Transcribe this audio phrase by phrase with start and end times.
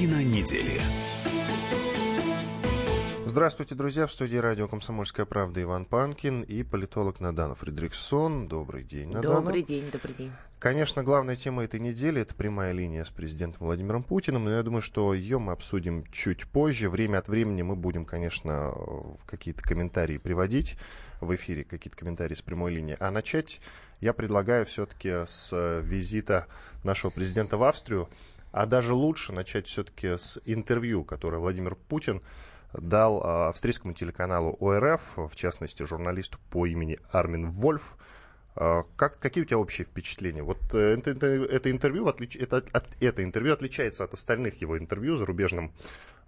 [0.00, 0.80] Картина недели.
[3.26, 4.06] Здравствуйте, друзья.
[4.06, 8.48] В студии радио «Комсомольская правда» Иван Панкин и политолог Надана Фридриксон.
[8.48, 9.42] Добрый день, Надана.
[9.42, 10.32] Добрый день, добрый день.
[10.58, 14.80] Конечно, главная тема этой недели– это прямая линия с президентом Владимиром Путиным, но я думаю,
[14.80, 16.88] что ее мы обсудим чуть позже.
[16.88, 18.72] Время от времени мы будем, конечно,
[19.26, 20.78] какие-то комментарии приводить
[21.20, 22.96] в эфире, какие-то комментарии с прямой линии.
[22.98, 23.60] А начать
[24.00, 26.46] я предлагаю все-таки с визита
[26.84, 28.08] нашего президента в Австрию,
[28.52, 32.22] а даже лучше начать все-таки с интервью, которое Владимир Путин
[32.72, 37.96] дал а, австрийскому телеканалу ОРФ, в частности, журналисту по имени Армин Вольф.
[38.56, 40.42] А, как, какие у тебя общие впечатления?
[40.42, 44.78] Вот э, это, это, это, интервью, отлич, это, от, это интервью отличается от остальных его
[44.78, 45.72] интервью зарубежным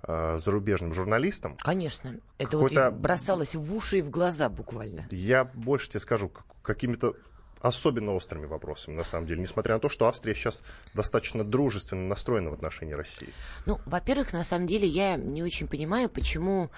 [0.05, 1.57] а, зарубежным журналистам.
[1.59, 2.19] Конечно.
[2.39, 5.07] Это вот бросалось в уши и в глаза буквально.
[5.11, 6.33] Я больше тебе скажу,
[6.63, 7.15] какими-то
[7.62, 10.62] особенно острыми вопросами, на самом деле, несмотря на то, что Австрия сейчас
[10.95, 13.29] достаточно дружественно настроена в отношении России.
[13.66, 16.71] Ну, во-первых, на самом деле, я не очень понимаю, почему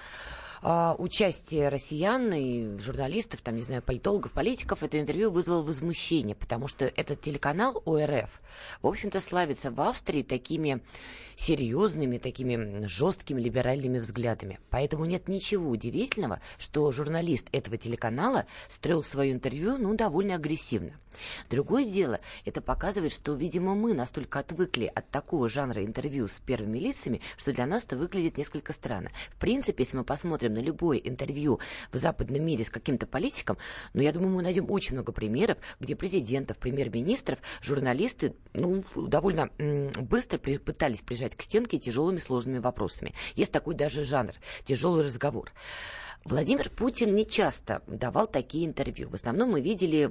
[0.61, 6.67] а, участие россиян и журналистов, там, не знаю, политологов, политиков, это интервью вызвало возмущение, потому
[6.67, 8.41] что этот телеканал ОРФ,
[8.81, 10.81] в общем-то, славится в Австрии такими
[11.35, 14.59] серьезными, такими жесткими либеральными взглядами.
[14.69, 20.93] Поэтому нет ничего удивительного, что журналист этого телеканала строил свое интервью, ну, довольно агрессивно.
[21.49, 26.77] Другое дело, это показывает, что, видимо, мы настолько отвыкли от такого жанра интервью с первыми
[26.77, 29.11] лицами, что для нас это выглядит несколько странно.
[29.29, 31.59] В принципе, если мы посмотрим на любое интервью
[31.91, 33.57] в западном мире с каким-то политиком,
[33.93, 39.49] ну, я думаю, мы найдем очень много примеров, где президентов, премьер-министров, журналисты, ну, довольно
[39.99, 43.13] быстро пытались прижать прижать к стенке тяжелыми сложными вопросами.
[43.35, 44.33] Есть такой даже жанр–
[44.65, 45.51] тяжелый разговор.
[46.23, 49.09] Владимир Путин не часто давал такие интервью.
[49.09, 50.09] В основном мы видели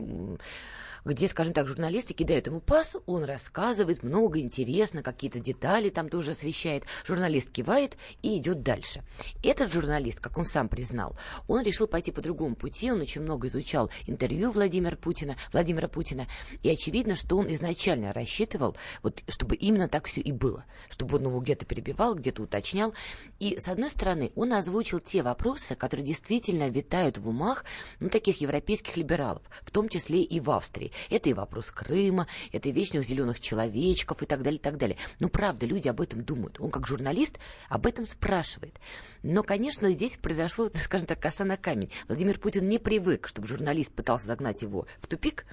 [1.05, 6.33] где, скажем так, журналисты кидают ему пас, он рассказывает много интересно, какие-то детали там тоже
[6.33, 6.85] освещает.
[7.05, 9.03] Журналист кивает и идет дальше.
[9.43, 11.17] Этот журналист, как он сам признал,
[11.49, 16.27] он решил пойти по другому пути, он очень много изучал интервью Владимира Путина, Владимира Путина,
[16.63, 21.25] и очевидно, что он изначально рассчитывал, вот, чтобы именно так все и было, чтобы он
[21.25, 22.95] его где-то перебивал, где-то уточнял.
[23.39, 27.65] И, с одной стороны, он озвучил те вопросы, которые действительно витают в умах
[28.01, 30.93] ну, таких европейских либералов, в том числе и в Австрии.
[31.11, 34.97] Это и вопрос Крыма, это и вечных зеленых человечков и так далее, и так далее.
[35.21, 36.61] Ну, правда, люди об этом думают.
[36.61, 37.39] Он как журналист
[37.69, 38.79] об этом спрашивает.
[39.23, 41.91] Но, конечно, здесь произошло, скажем так, коса на камень.
[42.09, 45.47] Владимир Путин не привык, чтобы журналист пытался загнать его в тупик.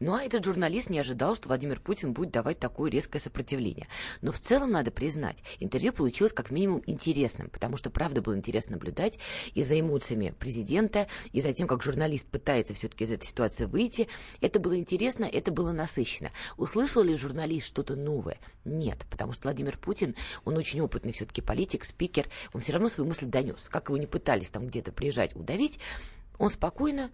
[0.00, 3.86] Ну, а этот журналист не ожидал, что Владимир Путин будет давать такое резкое сопротивление.
[4.22, 8.76] Но в целом, надо признать, интервью получилось как минимум интересным, потому что, правда, было интересно
[8.76, 9.18] наблюдать
[9.54, 14.08] и за эмоциями президента, и за тем, как журналист пытается все-таки из этой ситуации выйти.
[14.40, 16.30] Это было интересно, это было насыщенно.
[16.56, 18.38] Услышал ли журналист что-то новое?
[18.64, 23.08] Нет, потому что Владимир Путин, он очень опытный все-таки политик, спикер, он все равно свою
[23.08, 23.68] мысль донес.
[23.70, 25.78] Как его не пытались там где-то приезжать, удавить,
[26.38, 27.10] он спокойно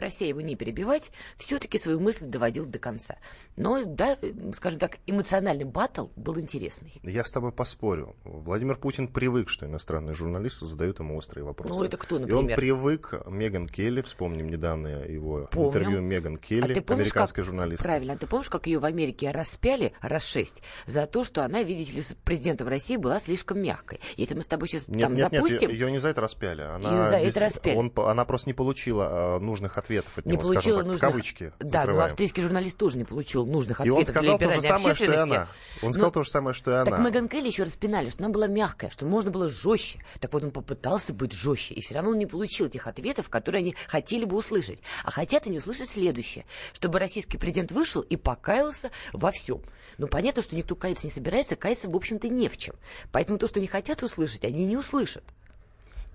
[0.00, 3.16] прося его не перебивать, все-таки свою мысль доводил до конца.
[3.56, 4.16] Но, да,
[4.54, 6.94] скажем так, эмоциональный батл был интересный.
[7.02, 8.16] Я с тобой поспорю.
[8.24, 11.74] Владимир Путин привык, что иностранные журналисты задают ему острые вопросы.
[11.74, 12.48] Ну, это кто, например?
[12.48, 15.68] И он привык, Меган Келли, вспомним недавно его Помню.
[15.68, 17.84] интервью Меган Келли, а помнишь, американской как, журналистке.
[17.84, 18.14] Правильно.
[18.14, 21.92] А ты помнишь, как ее в Америке распяли раз шесть за то, что она, видите
[21.92, 24.00] ли, с президентом России была слишком мягкой?
[24.16, 25.68] Если мы с тобой сейчас нет, там нет, запустим...
[25.68, 26.62] Нет, ее не за это распяли.
[26.62, 27.76] Она, за это распяли.
[27.76, 31.10] Он, она просто не получила а, нужных ответов от не него, получила так, нужных...
[31.10, 34.54] кавычки Да, но австрийский журналист тоже не получил нужных ответов И он сказал для то
[34.54, 35.48] же самое, что и она.
[35.82, 36.12] Он сказал но...
[36.12, 36.84] то же самое, что и она.
[36.84, 40.02] Так Меган Келли еще распинали, что она была мягкая, что можно было жестче.
[40.20, 43.60] Так вот он попытался быть жестче, и все равно он не получил тех ответов, которые
[43.60, 44.80] они хотели бы услышать.
[45.04, 49.62] А хотят они услышать следующее, чтобы российский президент вышел и покаялся во всем.
[49.98, 52.74] Ну, понятно, что никто каяться не собирается, каяться, в общем-то, не в чем.
[53.12, 55.24] Поэтому то, что они хотят услышать, они не услышат.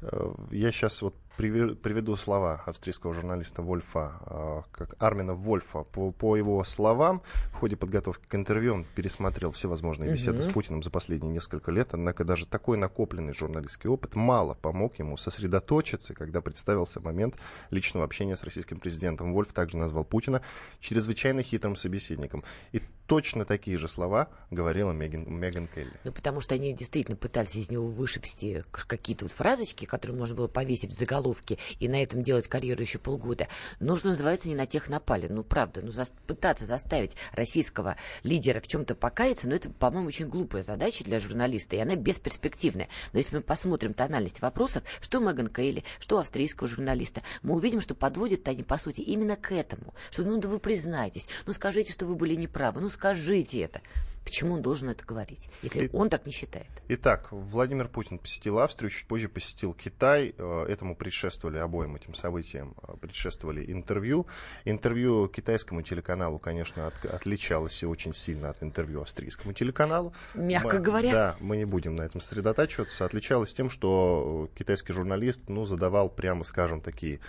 [0.02, 5.84] Э, я сейчас вот приведу слова австрийского журналиста Вольфа, а, как Армина Вольфа.
[5.84, 10.50] По, по его словам, в ходе подготовки к интервью он пересмотрел все возможные беседы uh-huh.
[10.50, 15.18] с Путиным за последние несколько лет, однако даже такой накопленный журналистский опыт мало помог ему
[15.18, 17.36] сосредоточиться, когда представился момент
[17.70, 19.34] личного общения с российским президентом.
[19.34, 20.42] Вольф также назвал Путина
[20.80, 22.44] чрезвычайно хитрым собеседником.
[22.72, 25.92] И точно такие же слова говорила Меган, Меган Келли.
[26.04, 30.48] Ну, потому что они действительно пытались из него вышибсти какие-то вот фразочки, которые можно было
[30.48, 33.48] повесить в заголовок головки и на этом делать карьеру еще полгода.
[33.80, 35.28] Нужно, называется, не на тех напали.
[35.28, 40.28] Ну, правда, ну, за, пытаться заставить российского лидера в чем-то покаяться, ну, это, по-моему, очень
[40.28, 42.88] глупая задача для журналиста, и она бесперспективная.
[43.14, 47.96] Но если мы посмотрим тональность вопросов, что Меган Кейли, что австрийского журналиста, мы увидим, что
[47.96, 49.94] подводят они, по сути, именно к этому.
[50.12, 53.82] Что, ну, да вы признаетесь, ну, скажите, что вы были неправы, ну, скажите это.
[54.26, 56.68] Почему он должен это говорить, если и, он так не считает?
[56.88, 60.34] Итак, Владимир Путин посетил Австрию, чуть позже посетил Китай.
[60.38, 64.26] Э, этому предшествовали обоим этим событиям, э, предшествовали интервью.
[64.66, 70.12] Интервью китайскому телеканалу, конечно, от, отличалось очень сильно от интервью австрийскому телеканалу.
[70.34, 71.12] Мягко мы, говоря.
[71.12, 73.06] Да, мы не будем на этом сосредотачиваться.
[73.06, 77.20] Отличалось тем, что китайский журналист, ну, задавал прямо, скажем, такие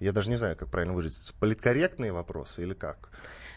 [0.00, 3.08] я даже не знаю, как правильно выразиться, политкорректные вопросы или как?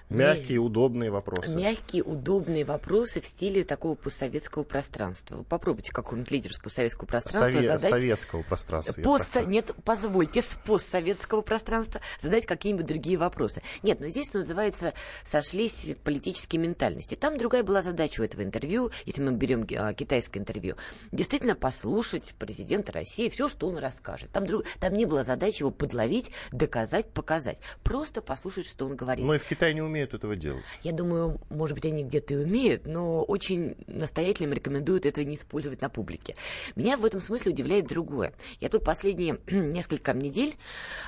[0.09, 1.55] Мягкие, удобные вопросы.
[1.55, 5.37] Мягкие, удобные вопросы в стиле такого постсоветского пространства.
[5.37, 7.91] Вы попробуйте какому-нибудь лидеру с постсоветского пространства Сове- задать...
[7.91, 9.01] Советского пространства.
[9.01, 9.37] Пост...
[9.45, 13.61] Нет, позвольте, с постсоветского пространства задать какие-нибудь другие вопросы.
[13.83, 17.13] Нет, но здесь, что называется, сошлись политические ментальности.
[17.13, 20.75] Там другая была задача у этого интервью, если мы берем а, китайское интервью.
[21.11, 24.31] Действительно послушать президента России, все, что он расскажет.
[24.31, 24.63] Там, друг...
[24.79, 27.59] Там не было задачи его подловить, доказать, показать.
[27.83, 29.23] Просто послушать, что он говорит.
[29.23, 30.63] Но и в Китае не умеют умеют этого делать?
[30.83, 35.81] Я думаю, может быть, они где-то и умеют, но очень настоятельно рекомендуют этого не использовать
[35.81, 36.35] на публике.
[36.75, 38.33] Меня в этом смысле удивляет другое.
[38.59, 40.55] Я тут последние несколько недель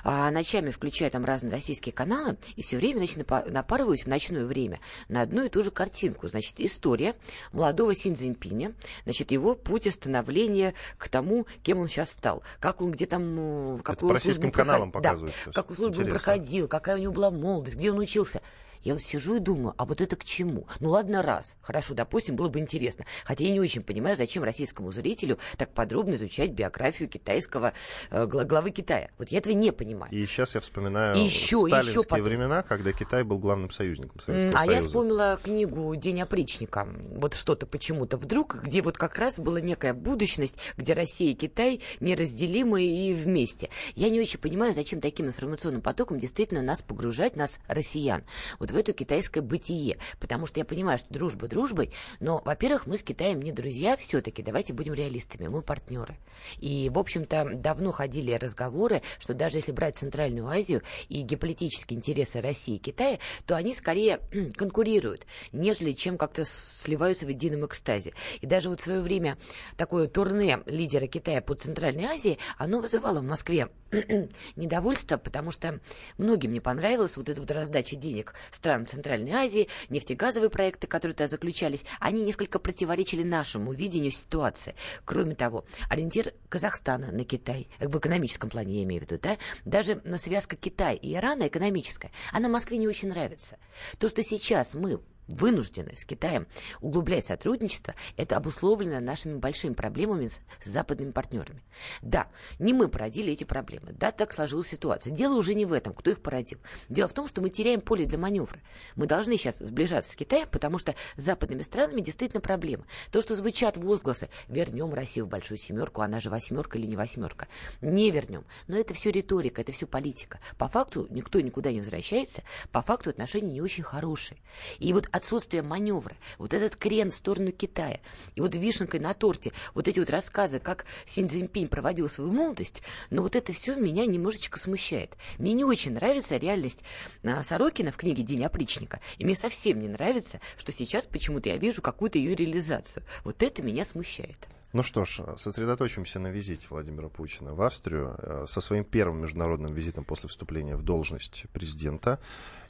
[0.03, 4.79] а, ночами включаю там разные российские каналы и все время значит, напарываюсь в ночное время
[5.07, 6.27] на одну и ту же картинку.
[6.27, 7.15] Значит, история
[7.53, 8.73] молодого Син Цзиньпиня,
[9.03, 13.79] значит, его путь становления к тому, кем он сейчас стал, как он где там...
[13.83, 15.55] Какую Это по российским каналам показывают да, сейчас.
[15.55, 18.41] Как службу он проходил, какая у него была молодость, где он учился.
[18.83, 20.65] Я вот сижу и думаю, а вот это к чему?
[20.79, 21.57] Ну ладно, раз.
[21.61, 23.05] Хорошо, допустим, было бы интересно.
[23.25, 27.73] Хотя я не очень понимаю, зачем российскому зрителю так подробно изучать биографию китайского
[28.09, 29.09] э, главы Китая.
[29.17, 30.11] Вот я этого не понимаю.
[30.11, 32.25] И сейчас я вспоминаю и еще, сталинские еще потом...
[32.25, 34.81] времена, когда Китай был главным союзником Советского а Союза.
[34.81, 36.87] я вспомнила книгу «День опричника».
[37.15, 41.81] Вот что-то почему-то вдруг, где вот как раз была некая будущность, где Россия и Китай
[41.99, 43.69] неразделимы и вместе.
[43.95, 48.23] Я не очень понимаю, зачем таким информационным потоком действительно нас погружать, нас, россиян.
[48.59, 49.97] Вот в это китайское бытие.
[50.19, 54.43] Потому что я понимаю, что дружба дружбой, но, во-первых, мы с Китаем не друзья все-таки,
[54.43, 56.17] давайте будем реалистами, мы партнеры.
[56.59, 62.41] И, в общем-то, давно ходили разговоры, что даже если брать Центральную Азию и геополитические интересы
[62.41, 64.19] России и Китая, то они скорее
[64.55, 68.13] конкурируют, нежели чем как-то сливаются в едином экстазе.
[68.41, 69.37] И даже вот в свое время
[69.77, 73.69] такое турне лидера Китая по Центральной Азии, оно вызывало в Москве
[74.55, 75.79] недовольство, потому что
[76.17, 81.27] многим не понравилось вот эта вот раздача денег странам Центральной Азии, нефтегазовые проекты, которые туда
[81.27, 84.75] заключались, они несколько противоречили нашему видению ситуации.
[85.03, 90.03] Кроме того, ориентир Казахстана на Китай, в экономическом плане я имею в виду, да, даже
[90.17, 93.57] связка Китая и Ирана экономическая, она Москве не очень нравится.
[93.97, 96.47] То, что сейчас мы вынуждены с Китаем
[96.81, 101.61] углублять сотрудничество, это обусловлено нашими большими проблемами с, с западными партнерами.
[102.01, 102.27] Да,
[102.59, 105.13] не мы породили эти проблемы, да, так сложилась ситуация.
[105.13, 106.59] Дело уже не в этом, кто их породил.
[106.89, 108.59] Дело в том, что мы теряем поле для маневра.
[108.95, 112.85] Мы должны сейчас сближаться с Китаем, потому что с западными странами действительно проблемы.
[113.11, 117.47] То, что звучат возгласы «вернем Россию в большую семерку», она же восьмерка или не восьмерка,
[117.81, 118.45] не вернем.
[118.67, 120.39] Но это все риторика, это все политика.
[120.57, 124.39] По факту никто никуда не возвращается, по факту отношения не очень хорошие.
[124.79, 127.99] И вот отсутствие маневра, вот этот крен в сторону Китая,
[128.35, 132.81] и вот вишенкой на торте, вот эти вот рассказы, как Син Цзиньпинь проводил свою молодость,
[133.09, 135.15] но вот это все меня немножечко смущает.
[135.37, 136.83] Мне не очень нравится реальность
[137.23, 141.57] а, Сорокина в книге «День опричника», и мне совсем не нравится, что сейчас почему-то я
[141.57, 143.03] вижу какую-то ее реализацию.
[143.23, 144.47] Вот это меня смущает.
[144.73, 149.73] Ну что ж, сосредоточимся на визите Владимира Путина в Австрию э, со своим первым международным
[149.73, 152.19] визитом после вступления в должность президента.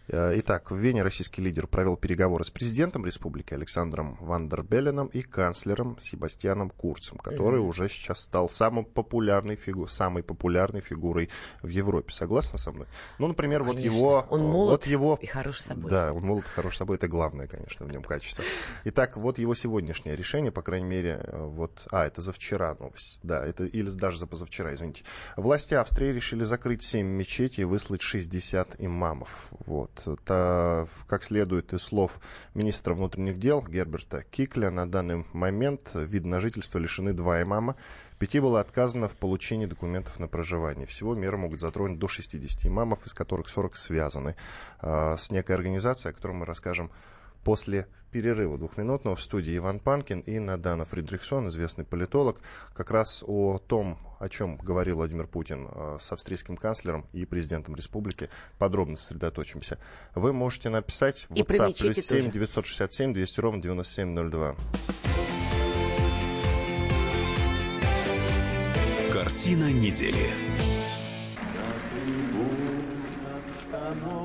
[0.07, 5.97] Э, итак, в Вене российский лидер провел переговоры с президентом республики Александром Вандербеленом и канцлером
[6.01, 7.67] Себастьяном Курцем, который mm-hmm.
[7.67, 11.29] уже сейчас стал самым популярной фигу, самой популярной фигурой
[11.61, 12.11] в Европе.
[12.13, 12.87] Согласна со мной?
[13.19, 13.81] Ну, например, конечно.
[13.81, 14.25] вот его...
[14.29, 15.89] Он молод вот его, и хорош собой.
[15.89, 16.97] Да, он молод и хорош собой.
[16.97, 18.43] Это главное, конечно, в нем качество.
[18.85, 21.87] Итак, вот его сегодняшнее решение, по крайней мере, э, вот...
[21.91, 23.19] А, это за вчера новость.
[23.23, 25.03] Да, это или даже за позавчера, извините.
[25.37, 29.47] Власти Австрии решили закрыть 7 мечетей и выслать 60 имамов.
[29.65, 30.00] Вот.
[30.07, 32.19] Это, как следует из слов
[32.53, 37.75] министра внутренних дел Герберта Кикля, на данный момент вид на жительство лишены два имама.
[38.19, 40.85] Пяти было отказано в получении документов на проживание.
[40.85, 44.35] Всего меры могут затронуть до 60 имамов, из которых 40 связаны
[44.81, 46.91] э, с некой организацией, о которой мы расскажем
[47.43, 52.39] после перерыва двухминутного в студии Иван Панкин и Надана Фридрихсон, известный политолог,
[52.73, 57.75] как раз о том, о чем говорил Владимир Путин э, с австрийским канцлером и президентом
[57.75, 58.29] республики.
[58.59, 59.79] Подробно сосредоточимся.
[60.13, 64.55] Вы можете написать в WhatsApp плюс 7 967 200 ровно 9702.
[69.11, 70.70] Картина недели.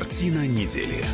[0.00, 1.04] Картина недели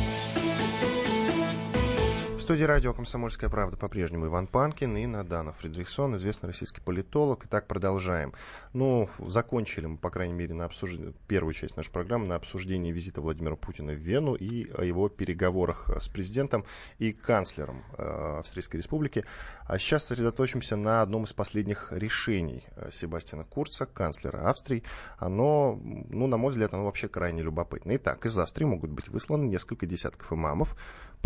[2.47, 7.43] студии радио «Комсомольская правда» по-прежнему Иван Панкин и Надана Фридрихсон, известный российский политолог.
[7.45, 8.33] Итак, продолжаем.
[8.71, 13.19] Ну, закончили мы, по крайней мере, на обсуждение, первую часть нашей программы на обсуждении визита
[13.19, 16.63] Владимира Путина в Вену и о его переговорах с президентом
[16.99, 19.25] и канцлером э, Австрийской Республики.
[19.65, 24.83] А сейчас сосредоточимся на одном из последних решений э, Себастьяна Курца, канцлера Австрии.
[25.17, 27.93] Оно, ну, на мой взгляд, оно вообще крайне любопытно.
[27.97, 30.77] Итак, из Австрии могут быть высланы несколько десятков имамов,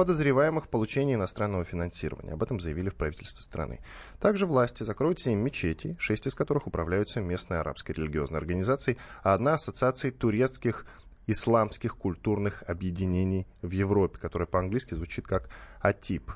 [0.01, 2.33] подозреваемых в получении иностранного финансирования.
[2.33, 3.81] Об этом заявили в правительстве страны.
[4.19, 9.53] Также власти закроют семь мечетей, шесть из которых управляются местной арабской религиозной организацией, а одна
[9.53, 10.87] ассоциацией турецких
[11.27, 16.31] исламских культурных объединений в Европе, которая по-английски звучит как АТИП.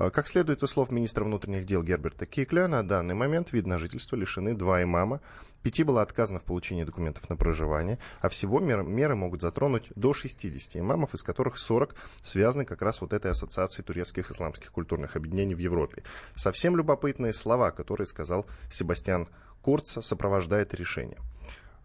[0.00, 3.78] А, как следует из слов министра внутренних дел Герберта Кикля, на данный момент вид на
[3.78, 5.20] жительство лишены два имама,
[5.64, 10.14] пяти было отказано в получении документов на проживание, а всего меры, меры могут затронуть до
[10.14, 15.56] 60 имамов, из которых 40 связаны как раз вот этой ассоциацией турецких исламских культурных объединений
[15.56, 16.04] в Европе.
[16.36, 19.26] Совсем любопытные слова, которые сказал Себастьян
[19.62, 21.18] Курц, сопровождает решение.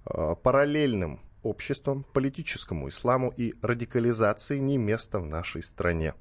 [0.05, 6.13] А, параллельным обществом, политическому исламу и радикализации не место в нашей стране.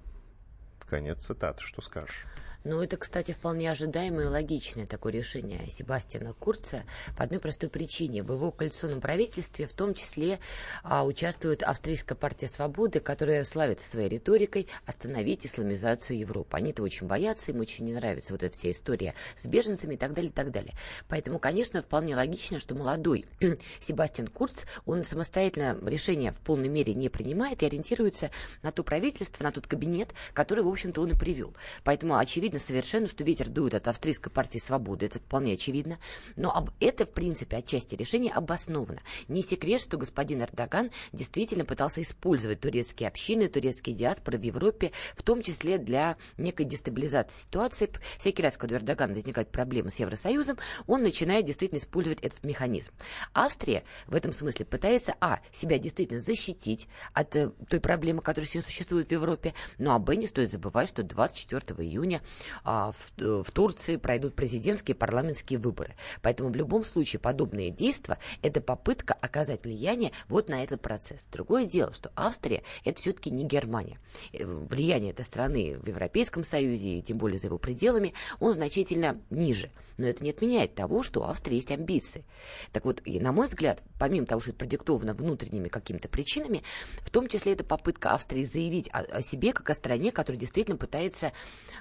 [0.92, 1.62] Конец цитаты.
[1.62, 2.26] Что скажешь?
[2.64, 6.84] Ну, это, кстати, вполне ожидаемое и логичное такое решение Себастьяна Курца
[7.16, 8.22] по одной простой причине.
[8.22, 10.38] В его коалиционном правительстве в том числе
[10.84, 16.56] а, участвует Австрийская партия свободы, которая славится своей риторикой остановить исламизацию Европы.
[16.56, 19.98] Они этого очень боятся, им очень не нравится вот эта вся история с беженцами и
[19.98, 20.74] так далее, и так далее.
[21.08, 23.26] Поэтому, конечно, вполне логично, что молодой
[23.80, 28.30] Себастьян Курц, он самостоятельно решение в полной мере не принимает и ориентируется
[28.62, 31.56] на то правительство, на тот кабинет, который, в общем-то, он и привел.
[31.82, 35.98] Поэтому, очевидно, очевидно совершенно, что ветер дует от австрийской партии свободы, это вполне очевидно.
[36.36, 39.00] Но об, это, в принципе, отчасти решение обосновано.
[39.28, 45.22] Не секрет, что господин Эрдоган действительно пытался использовать турецкие общины, турецкие диаспоры в Европе, в
[45.22, 47.90] том числе для некой дестабилизации ситуации.
[48.18, 52.92] Всякий раз, когда у Эрдогана возникают проблемы с Евросоюзом, он начинает действительно использовать этот механизм.
[53.32, 58.68] Австрия в этом смысле пытается, а, себя действительно защитить от э, той проблемы, которая сегодня
[58.68, 62.20] существует в Европе, ну а, б, не стоит забывать, что 24 июня
[62.64, 65.94] а, в, в Турции пройдут президентские и парламентские выборы.
[66.22, 71.26] Поэтому в любом случае подобные действия– это попытка оказать влияние вот на этот процесс.
[71.30, 73.98] Другое дело, что Австрия– это все-таки не Германия.
[74.32, 79.20] Э, влияние этой страны в Европейском Союзе, и тем более за его пределами, он значительно
[79.30, 79.70] ниже.
[80.02, 82.24] Но это не отменяет того, что у Австрии есть амбиции.
[82.72, 86.64] Так вот, и, на мой взгляд, помимо того, что это продиктовано внутренними какими-то причинами,
[87.04, 90.76] в том числе это попытка Австрии заявить о, о себе как о стране, которая действительно
[90.76, 91.30] пытается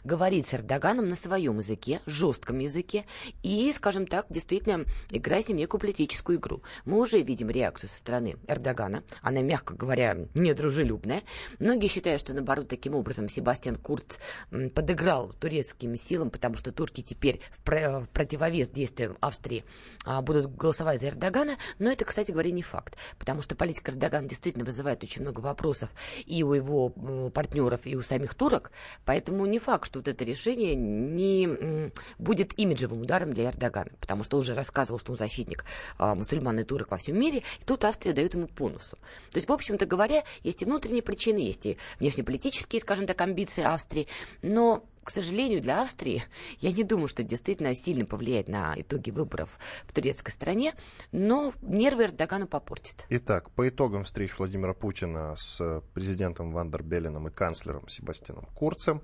[0.04, 3.08] говорить с Эрдоганом на своем языке, жестком языке,
[3.42, 6.62] и, скажем так, действительно играть с ним некую политическую игру.
[6.86, 9.04] Мы уже видим реакцию со стороны Эрдогана.
[9.24, 11.24] Она, мягко говоря, недружелюбная.
[11.58, 14.18] Многие считают, что, наоборот, таким образом Себастьян Курц
[14.76, 19.64] подыграл турецким силам, потому что турки теперь в, противовес действиям Австрии
[20.06, 21.58] а, будут голосовать за Эрдогана.
[21.80, 22.98] Но это, кстати говоря, не факт.
[23.18, 25.90] Потому что политика Эрдогана действительно вызывает очень много вопросов
[26.26, 26.90] и у его
[27.34, 28.72] партнеров, и у самих турок.
[29.06, 34.38] Поэтому не факт, что вот это решение не будет имиджевым ударом для Эрдогана, потому что
[34.38, 35.66] он уже рассказывал, что он защитник
[35.98, 38.98] а, мусульман и турок во всем мире, и тут Австрия дает ему бонусу.
[39.32, 43.64] То есть, в общем-то говоря, есть и внутренние причины, есть и внешнеполитические, скажем так, амбиции
[43.64, 44.08] Австрии,
[44.42, 46.24] но к сожалению, для Австрии,
[46.60, 50.74] я не думаю, что это действительно сильно повлияет на итоги выборов в турецкой стране,
[51.12, 53.06] но нервы Эрдогану попортит.
[53.10, 59.02] Итак, по итогам встреч Владимира Путина с президентом Вандербеленом и канцлером Себастьяном Курцем,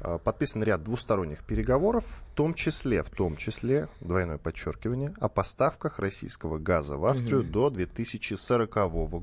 [0.00, 5.98] Э, подписан ряд двусторонних переговоров, в том числе, в том числе, двойное подчеркивание, о поставках
[5.98, 7.50] российского газа в Австрию угу.
[7.50, 8.74] до 2040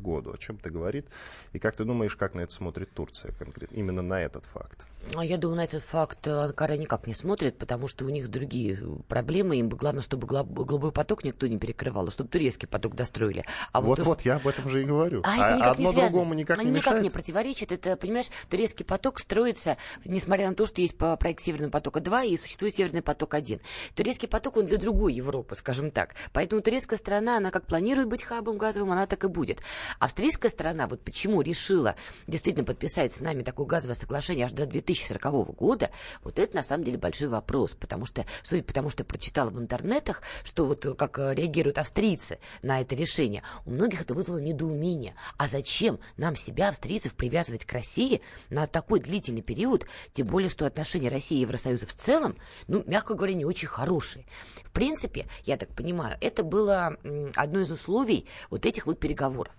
[0.02, 0.32] года.
[0.32, 1.08] О чем это говорит?
[1.54, 4.88] И как ты думаешь, как на это смотрит Турция конкретно, именно на этот факт?
[5.16, 8.78] А я думаю, на этот факт Анкара никак не смотрит, потому что у них другие
[9.08, 9.58] проблемы.
[9.58, 13.46] Им бы главное, чтобы голубой поток никто не перекрывал, чтобы турецкий поток достроили.
[13.72, 14.30] А вот, вот, вот что...
[14.30, 15.22] я об этом же и говорю.
[15.24, 17.72] А, а это никак одно не другому никак не никак не противоречит.
[17.72, 22.38] Это, понимаешь, турецкий поток строится, несмотря на то, то, что есть проект Северного потока-2 и
[22.38, 23.60] существует Северный поток-1.
[23.96, 26.16] Турецкий поток, он для другой Европы, скажем так.
[26.32, 29.60] Поэтому турецкая страна, она как планирует быть хабом газовым, она так и будет.
[30.00, 31.96] Австрийская сторона, вот почему решила
[32.28, 35.92] действительно подписать с нами такое газовое соглашение аж до 2040 года,
[36.24, 39.60] вот это на самом деле большой вопрос, потому что, судя по тому, что прочитала в
[39.60, 45.16] интернетах, что вот как реагируют австрийцы на это решение, у многих это вызвало недоумение.
[45.38, 50.66] А зачем нам себя, австрийцев, привязывать к России на такой длительный период, тем более, что
[50.66, 54.26] отношения России и Евросоюза в целом, ну, мягко говоря, не очень хорошие.
[54.64, 56.98] В принципе, я так понимаю, это было
[57.36, 59.54] одно из условий вот этих вот переговоров.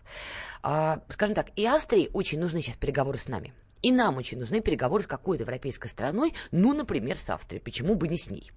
[0.62, 3.53] А, скажем так, и Австрии очень нужны сейчас переговоры с нами.
[3.85, 7.62] И нам очень нужны переговоры с какой-то европейской страной, ну, например, с Австрией.
[7.62, 8.50] Почему бы не с ней?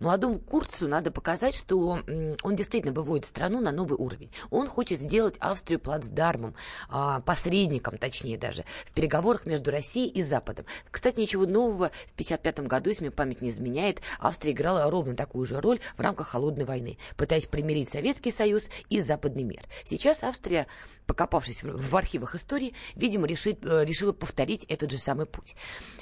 [0.00, 2.00] Молодому Курцу надо показать, что
[2.42, 4.32] он действительно выводит страну на новый уровень.
[4.50, 6.56] Он хочет сделать Австрию плацдармом,
[6.88, 10.66] а, посредником, точнее даже, в переговорах между Россией и Западом.
[10.90, 11.92] Кстати, ничего нового.
[12.08, 16.00] В 1955 году, если мне память не изменяет, Австрия играла ровно такую же роль в
[16.00, 19.62] рамках Холодной войны, пытаясь примирить Советский Союз и западный мир.
[19.84, 20.66] Сейчас Австрия,
[21.06, 25.54] покопавшись в архивах истории, видимо, решит, э, решила повторить этот же самый путь.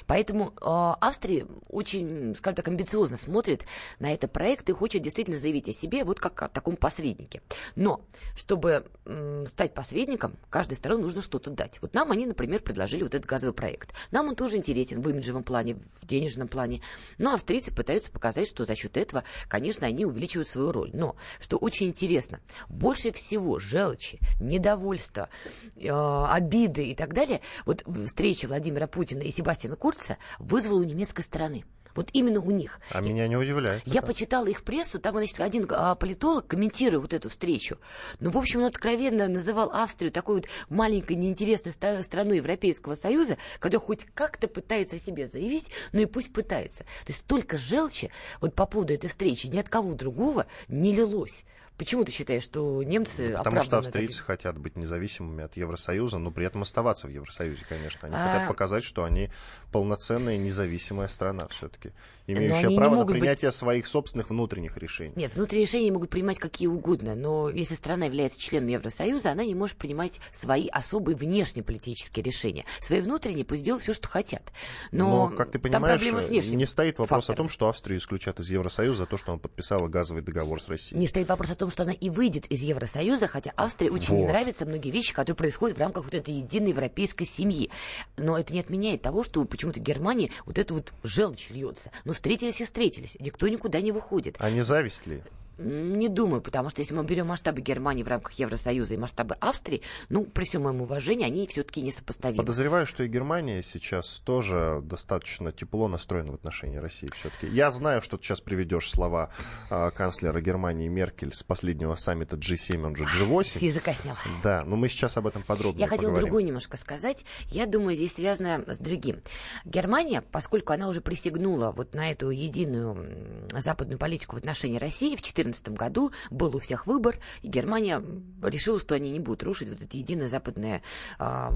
[0.07, 3.65] Поэтому э, Австрия очень, скажем так, амбициозно смотрит
[3.99, 7.41] на этот проект и хочет действительно заявить о себе вот как о таком посреднике.
[7.75, 8.01] Но,
[8.35, 11.81] чтобы э, стать посредником, каждой стороне нужно что-то дать.
[11.81, 13.93] Вот нам они, например, предложили вот этот газовый проект.
[14.11, 16.81] Нам он тоже интересен в имиджевом плане, в денежном плане.
[17.17, 20.91] Но австрийцы пытаются показать, что за счет этого, конечно, они увеличивают свою роль.
[20.93, 22.39] Но, что очень интересно,
[22.69, 25.29] больше всего желчи, недовольства,
[25.75, 31.21] э, обиды и так далее, вот встреча Владимира Путина и Себастьяна Курца вызвало у немецкой
[31.21, 31.63] стороны.
[31.95, 32.79] Вот именно у них.
[32.91, 33.83] А меня не удивляет.
[33.85, 34.07] Я это.
[34.07, 37.77] почитала их прессу, там, значит, один а, политолог, комментируя вот эту встречу,
[38.19, 43.85] ну, в общем, он откровенно называл Австрию такой вот маленькой, неинтересной страной Европейского Союза, которая
[43.85, 46.83] хоть как-то пытается о себе заявить, но и пусть пытается.
[46.83, 48.09] То есть столько желчи
[48.41, 51.45] вот по поводу этой встречи ни от кого другого не лилось.
[51.77, 54.27] Почему ты считаешь, что немцы Потому что австрийцы так...
[54.27, 58.07] хотят быть независимыми от Евросоюза, но при этом оставаться в Евросоюзе, конечно.
[58.07, 58.31] Они а...
[58.33, 59.29] хотят показать, что они
[59.71, 61.91] полноценная независимая страна все-таки,
[62.27, 63.55] имеющая право на принятие быть...
[63.55, 65.13] своих собственных внутренних решений.
[65.15, 69.55] Нет, внутренние решения могут принимать какие угодно, но если страна является членом Евросоюза, она не
[69.55, 72.65] может принимать свои особые внешнеполитические решения.
[72.81, 74.53] Свои внутренние пусть делают все, что хотят.
[74.91, 77.33] Но, но как ты понимаешь, не стоит вопрос фактором.
[77.33, 80.69] о том, что Австрию исключат из Евросоюза за то, что она подписала газовый договор с
[80.69, 80.99] Россией.
[80.99, 84.17] Не стоит вопрос о том, что она и выйдет из Евросоюза, хотя Австрии очень вот.
[84.17, 87.69] не нравятся многие вещи, которые происходят в рамках вот этой единой европейской семьи.
[88.17, 91.91] Но это не отменяет того, что почему-то Германии вот это вот желчь льется.
[92.05, 93.17] Но встретились и встретились.
[93.19, 94.35] Никто никуда не выходит.
[94.39, 95.21] А не зависть ли?
[95.57, 99.81] Не думаю, потому что если мы берем масштабы Германии в рамках Евросоюза и масштабы Австрии,
[100.09, 102.37] ну, при всем моем уважении, они все-таки несопоставимы.
[102.37, 107.47] Подозреваю, что и Германия сейчас тоже достаточно тепло настроена в отношении России все-таки.
[107.47, 109.29] Я знаю, что ты сейчас приведешь слова
[109.69, 113.43] э, канцлера Германии Меркель с последнего саммита G7, он же G8.
[113.43, 114.15] С языка снял.
[114.41, 117.25] Да, но мы сейчас об этом подробно Я хотела другое немножко сказать.
[117.49, 119.21] Я думаю, здесь связано с другим.
[119.65, 125.21] Германия, поскольку она уже присягнула вот на эту единую западную политику в отношении России в
[125.21, 128.03] 2014 2014 году был у всех выбор, и Германия
[128.41, 130.81] решила, что они не будут рушить вот это единое западное
[131.19, 131.53] а,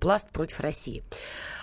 [0.00, 1.04] пласт против России.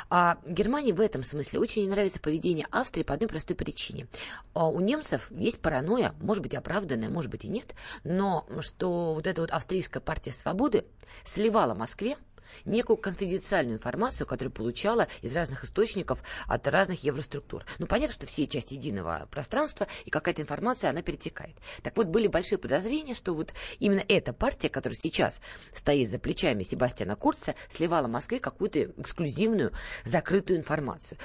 [0.09, 4.07] А Германии в этом смысле очень не нравится поведение Австрии по одной простой причине.
[4.53, 9.25] А у немцев есть паранойя, может быть оправданная, может быть и нет, но что вот
[9.25, 10.85] эта вот австрийская партия свободы
[11.23, 12.17] сливала Москве
[12.65, 17.65] некую конфиденциальную информацию, которую получала из разных источников от разных евроструктур.
[17.79, 21.55] Ну, понятно, что все части единого пространства, и какая-то информация, она перетекает.
[21.83, 25.41] Так вот, были большие подозрения, что вот именно эта партия, которая сейчас
[25.73, 29.71] стоит за плечами Себастьяна Курца, сливала Москве какую-то эксклюзивную,
[30.05, 31.17] закрытую информацию.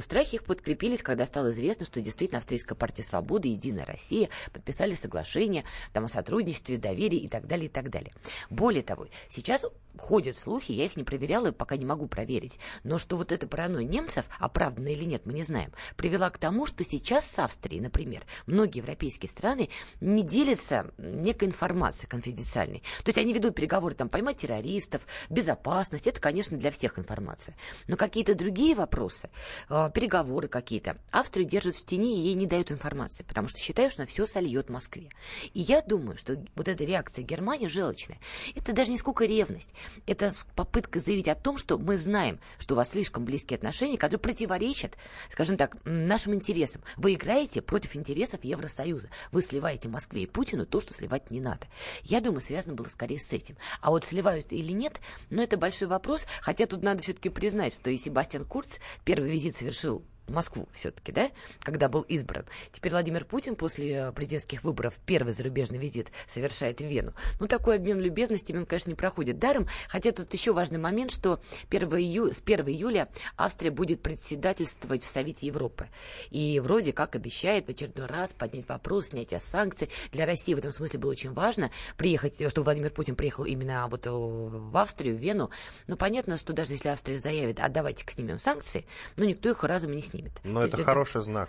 [0.00, 4.94] Страхи их подкрепились, когда стало известно, что действительно Австрийская партия свободы и Единая Россия подписали
[4.94, 8.12] соглашение там, о сотрудничестве, доверии и так далее, и так далее.
[8.50, 9.64] Более того, сейчас
[9.98, 13.48] ходят слухи, я их не проверяла и пока не могу проверить, но что вот эта
[13.48, 17.82] паранойя немцев, оправданная или нет, мы не знаем, привела к тому, что сейчас с Австрией,
[17.82, 22.84] например, многие европейские страны не делятся некой информацией конфиденциальной.
[23.02, 27.56] То есть они ведут переговоры там поймать террористов, безопасность, это, конечно, для всех информация.
[27.88, 29.30] Но какие-то другие вопросы,
[29.68, 33.92] э, переговоры какие-то, Австрию держат в тени и ей не дают информации, потому что считают,
[33.92, 35.08] что она все сольет Москве.
[35.54, 38.18] И я думаю, что вот эта реакция Германии желчная,
[38.54, 39.70] это даже не сколько ревность,
[40.06, 43.98] это это попытка заявить о том, что мы знаем, что у вас слишком близкие отношения,
[43.98, 44.96] которые противоречат,
[45.30, 46.82] скажем так, нашим интересам.
[46.96, 49.08] Вы играете против интересов Евросоюза.
[49.32, 51.66] Вы сливаете Москве и Путину то, что сливать не надо.
[52.02, 53.56] Я думаю, связано было скорее с этим.
[53.80, 56.26] А вот сливают или нет, ну, это большой вопрос.
[56.40, 61.30] Хотя тут надо все-таки признать, что и Себастьян Курц первый визит совершил Москву все-таки, да,
[61.60, 62.44] когда был избран.
[62.72, 67.14] Теперь Владимир Путин после э, президентских выборов первый зарубежный визит совершает в Вену.
[67.38, 69.68] Ну, такой обмен любезностями, он, конечно, не проходит даром.
[69.88, 72.32] Хотя тут еще важный момент, что 1 ию...
[72.32, 75.88] с 1 июля Австрия будет председательствовать в Совете Европы.
[76.30, 79.90] И вроде как обещает в очередной раз поднять вопрос снятия санкций.
[80.10, 84.06] Для России в этом смысле было очень важно приехать, чтобы Владимир Путин приехал именно вот
[84.06, 85.50] в Австрию, в Вену.
[85.86, 88.86] Но понятно, что даже если Австрия заявит, а давайте-ка снимем санкции,
[89.16, 90.32] ну, никто их разом не снимет снимет.
[90.44, 91.22] Но это хороший это...
[91.22, 91.48] знак.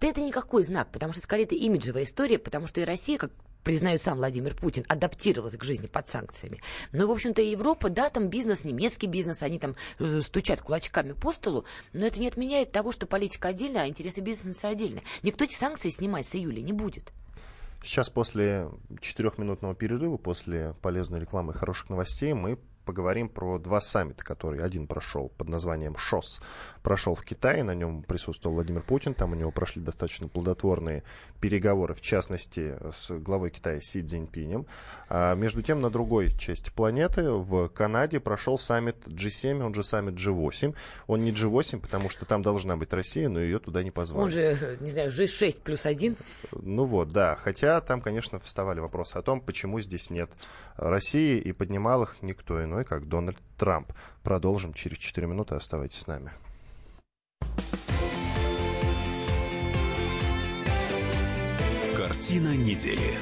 [0.00, 3.30] Да это никакой знак, потому что скорее это имиджевая история, потому что и Россия, как
[3.62, 6.62] признает сам Владимир Путин, адаптировалась к жизни под санкциями.
[6.92, 11.32] Но, в общем-то, Европа, да, там бизнес, немецкий бизнес, они там э, стучат кулачками по
[11.32, 15.02] столу, но это не отменяет того, что политика отдельная, а интересы бизнеса отдельно.
[15.22, 17.12] Никто эти санкции снимать с июля не будет.
[17.82, 18.68] Сейчас после
[19.00, 24.86] четырехминутного перерыва, после полезной рекламы и хороших новостей, мы поговорим про два саммита, которые один
[24.86, 26.40] прошел под названием ШОС.
[26.82, 31.02] Прошел в Китае, на нем присутствовал Владимир Путин, там у него прошли достаточно плодотворные
[31.40, 34.66] переговоры, в частности, с главой Китая Си Цзиньпинем.
[35.08, 40.14] А между тем, на другой части планеты, в Канаде, прошел саммит G7, он же саммит
[40.14, 40.74] G8.
[41.06, 44.24] Он не G8, потому что там должна быть Россия, но ее туда не позвали.
[44.24, 46.16] Он же, не знаю, G6 плюс один.
[46.52, 47.36] Ну вот, да.
[47.42, 50.30] Хотя там, конечно, вставали вопросы о том, почему здесь нет
[50.76, 53.90] России, и поднимал их никто иной, как Дональд Трамп.
[54.22, 55.54] Продолжим через 4 минуты.
[55.54, 56.30] Оставайтесь с нами.
[61.96, 63.18] Картина недели.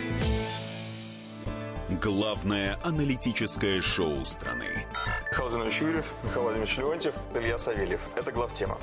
[2.02, 4.86] Главное аналитическое шоу страны.
[5.30, 8.00] Михаил Зинович Юрьев, Михаил Владимирович Леонтьев, Илья Савельев.
[8.14, 8.78] Это главтема.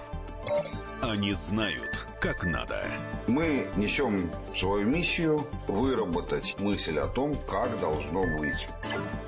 [1.02, 2.88] Они знают, как надо.
[3.28, 8.68] Мы несем свою миссию выработать мысль о том, как должно быть.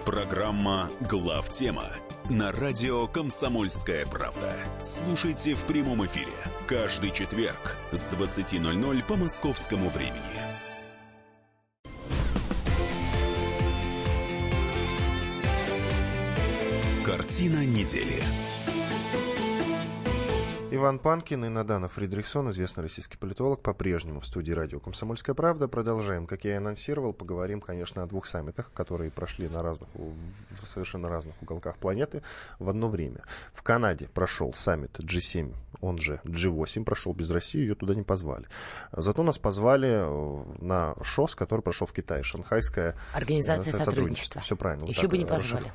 [0.07, 1.91] Программа «Главтема»
[2.29, 4.53] на радио «Комсомольская правда».
[4.81, 6.31] Слушайте в прямом эфире
[6.65, 10.21] каждый четверг с 20.00 по московскому времени.
[17.03, 18.23] Картина недели.
[20.69, 25.69] Иван Панкин и Надана Фридрихсон, известный российский политолог, по-прежнему в студии радио «Комсомольская правда».
[25.69, 26.27] Продолжаем.
[26.27, 31.07] Как я и анонсировал, поговорим, конечно, о двух саммитах, которые прошли на разных, в совершенно
[31.07, 32.21] разных уголках планеты
[32.59, 33.21] в одно время.
[33.53, 38.47] В Канаде прошел саммит G7, он же G8, прошел без России, ее туда не позвали.
[38.91, 43.91] Зато нас позвали э, на ШОС, который прошел в Китае, Шанхайская э, Организация сотрудничества.
[43.91, 44.41] сотрудничества.
[44.41, 44.85] Все правильно.
[44.85, 45.71] Еще вот бы не позвали.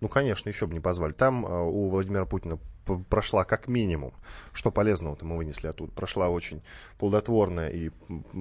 [0.00, 1.14] Ну, конечно, еще бы не позвали.
[1.14, 2.60] Там э, у Владимира Путина
[3.08, 4.14] прошла как минимум,
[4.52, 6.62] что полезного-то мы вынесли оттуда, прошла очень
[6.98, 7.90] плодотворная и,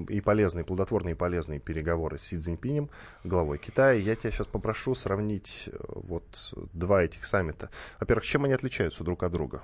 [0.09, 2.89] и полезные, плодотворные и полезные переговоры с Си Цзиньпинем,
[3.23, 3.93] главой Китая.
[3.93, 7.69] Я тебя сейчас попрошу сравнить э, вот два этих саммита.
[7.99, 9.61] Во-первых, чем они отличаются друг от друга?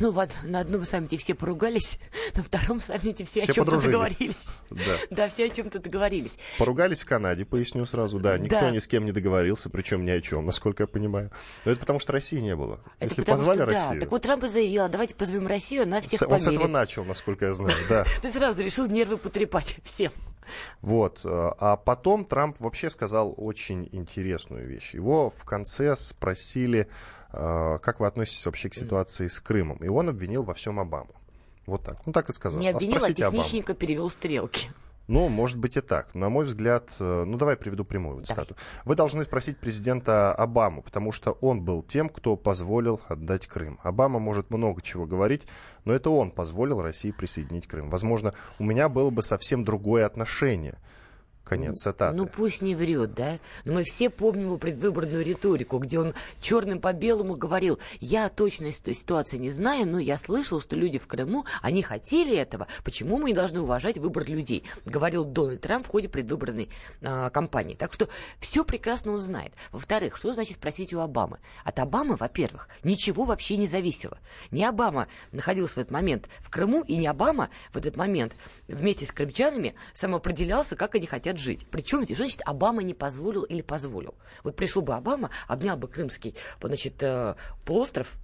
[0.00, 1.98] Ну вот, на одном саммите все поругались,
[2.34, 4.60] на втором саммите все, все о чем-то договорились.
[4.70, 4.96] Да.
[5.10, 6.36] да, все о чем-то договорились.
[6.58, 8.70] Поругались в Канаде, поясню сразу, да, никто да.
[8.70, 11.30] ни с кем не договорился, причем ни о чем, насколько я понимаю.
[11.64, 12.80] Но это потому, что России не было.
[12.98, 13.95] Это Если позвали что, Россию...
[13.95, 16.44] Да, так вот Трамп и заявил, «А давайте позовем Россию, она всех Он померит.
[16.44, 18.04] с этого начал, насколько я знаю, да.
[18.22, 20.12] Ты сразу решил нервы потрепать всем.
[20.80, 21.20] Вот.
[21.24, 24.94] Э, а потом Трамп вообще сказал очень интересную вещь.
[24.94, 26.88] Его в конце спросили,
[27.32, 29.78] э, как вы относитесь вообще к ситуации с Крымом.
[29.78, 31.10] И он обвинил во всем Обаму.
[31.66, 32.06] Вот так.
[32.06, 32.60] Ну, так и сказал.
[32.60, 33.80] Не обвинил, а, а техничненько Обаму.
[33.80, 34.70] перевел стрелки.
[35.08, 36.14] Ну, может быть и так.
[36.14, 38.56] На мой взгляд, э, ну давай приведу прямую цитату.
[38.84, 43.78] Вы должны спросить президента Обаму, потому что он был тем, кто позволил отдать Крым.
[43.82, 45.46] Обама может много чего говорить,
[45.84, 47.88] но это он позволил России присоединить Крым.
[47.88, 50.78] Возможно, у меня было бы совсем другое отношение–
[51.46, 52.16] Конец цитаты.
[52.16, 53.38] Ну пусть не врет, да?
[53.64, 58.72] Но мы все помним его предвыборную риторику, где он черным по белому говорил, я точно
[58.72, 63.28] ситуации не знаю, но я слышал, что люди в Крыму, они хотели этого, почему мы
[63.28, 64.64] не должны уважать выбор людей?
[64.84, 66.68] Говорил Дональд Трамп в ходе предвыборной
[67.00, 67.76] а, кампании.
[67.76, 68.08] Так что
[68.40, 69.52] все прекрасно он знает.
[69.70, 71.38] Во-вторых, что значит спросить у Обамы?
[71.62, 74.18] От Обамы, во-первых, ничего вообще не зависело.
[74.50, 78.34] Не Обама находился в этот момент в Крыму, и не Обама в этот момент
[78.66, 81.66] вместе с крымчанами самоопределялся, как они хотят хотят жить.
[81.70, 84.14] Причем здесь, что значит Обама не позволил или позволил?
[84.44, 88.16] Вот пришел бы Обама, обнял бы крымский значит, э, полуостров,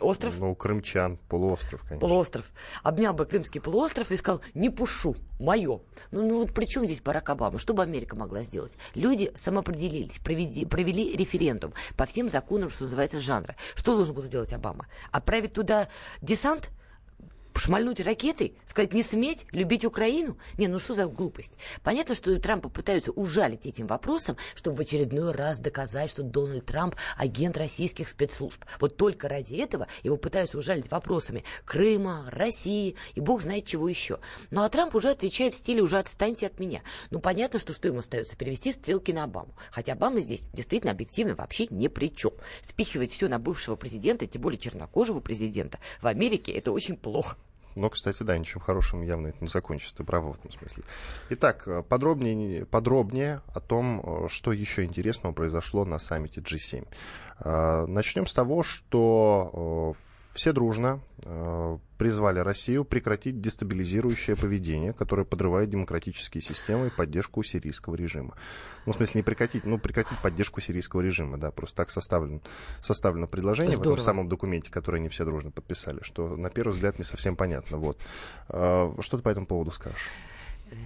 [0.00, 0.38] Остров?
[0.38, 2.00] Ну, крымчан, полуостров, конечно.
[2.00, 2.50] Полуостров.
[2.82, 5.82] Обнял бы Крымский полуостров и сказал, не пушу, мое.
[6.10, 7.58] Ну, ну вот при чем здесь Барак Обама?
[7.58, 8.72] Что бы Америка могла сделать?
[8.94, 13.56] Люди самоопределились, проведи, провели референдум по всем законам, что называется, жанра.
[13.74, 14.86] Что должен был сделать Обама?
[15.12, 15.90] Отправить туда
[16.22, 16.70] десант?
[17.60, 20.38] Шмальнуть ракетой, сказать не сметь, любить Украину?
[20.56, 21.52] Не, ну что за глупость?
[21.82, 26.96] Понятно, что Трампа пытаются ужалить этим вопросом, чтобы в очередной раз доказать, что Дональд Трамп
[27.16, 28.64] агент российских спецслужб.
[28.80, 34.20] Вот только ради этого его пытаются ужалить вопросами Крыма, России и бог знает чего еще.
[34.50, 36.80] Ну а Трамп уже отвечает в стиле «уже отстаньте от меня».
[37.10, 38.36] Ну понятно, что что ему остается?
[38.36, 39.54] Перевести стрелки на Обаму.
[39.70, 42.32] Хотя Обама здесь действительно объективно вообще ни при чем.
[42.62, 47.36] Спихивать все на бывшего президента, тем более чернокожего президента, в Америке это очень плохо.
[47.76, 50.84] Но, кстати, да, ничем хорошим явно это не закончится, ты права в этом смысле.
[51.30, 56.86] Итак, подробнее, подробнее о том, что еще интересного произошло на саммите G7.
[57.38, 59.94] А, начнем с того, что
[60.32, 67.96] все дружно э, призвали Россию прекратить дестабилизирующее поведение, которое подрывает демократические системы и поддержку сирийского
[67.96, 68.36] режима.
[68.86, 72.40] Ну, в смысле, не прекратить, ну, прекратить поддержку сирийского режима, да, просто так составлен,
[72.80, 73.92] составлено предложение Здорово.
[73.92, 77.36] в этом самом документе, который они все дружно подписали, что, на первый взгляд, не совсем
[77.36, 77.78] понятно.
[77.78, 77.98] Вот.
[78.48, 80.10] Э, что ты по этому поводу скажешь?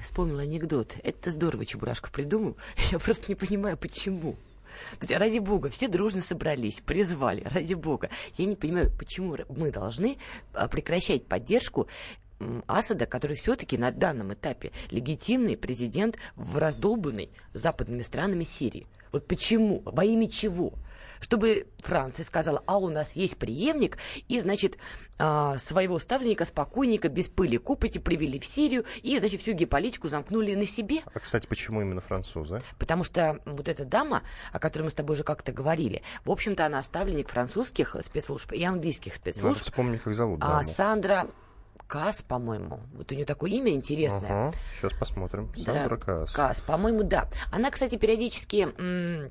[0.02, 0.96] Вспомнил анекдот.
[1.02, 2.56] Это здорово Чебурашка придумал.
[2.90, 4.36] Я просто не понимаю, почему.
[4.98, 8.10] То есть, ради бога, все дружно собрались, призвали, ради бога.
[8.36, 10.18] Я не понимаю, почему мы должны
[10.52, 11.88] а, прекращать поддержку
[12.66, 18.86] Асада, который все-таки на данном этапе легитимный президент в раздолбанной западными странами Сирии.
[19.12, 19.82] Вот почему?
[19.84, 20.74] Во имя чего?
[21.20, 23.98] Чтобы Франция сказала, а у нас есть преемник,
[24.28, 24.78] и, значит,
[25.18, 30.54] а, своего ставленника спокойненько, без пыли копоти привели в Сирию, и, значит, всю геополитику замкнули
[30.54, 31.00] на себе.
[31.12, 32.62] А, кстати, почему именно французы?
[32.78, 34.22] Потому что вот эта дама,
[34.52, 38.64] о которой мы с тобой уже как-то говорили, в общем-то, она ставленник французских спецслужб и
[38.64, 39.58] английских спецслужб.
[39.58, 40.54] Надо вспомнить, как зовут даму.
[40.54, 41.28] А Сандра
[41.86, 42.80] Кас, по-моему.
[42.94, 44.48] Вот у нее такое имя интересное.
[44.48, 45.52] Ага, сейчас посмотрим.
[45.56, 46.32] Сандра Кас.
[46.32, 47.28] Кас, по-моему, да.
[47.52, 49.30] Она, кстати, периодически м-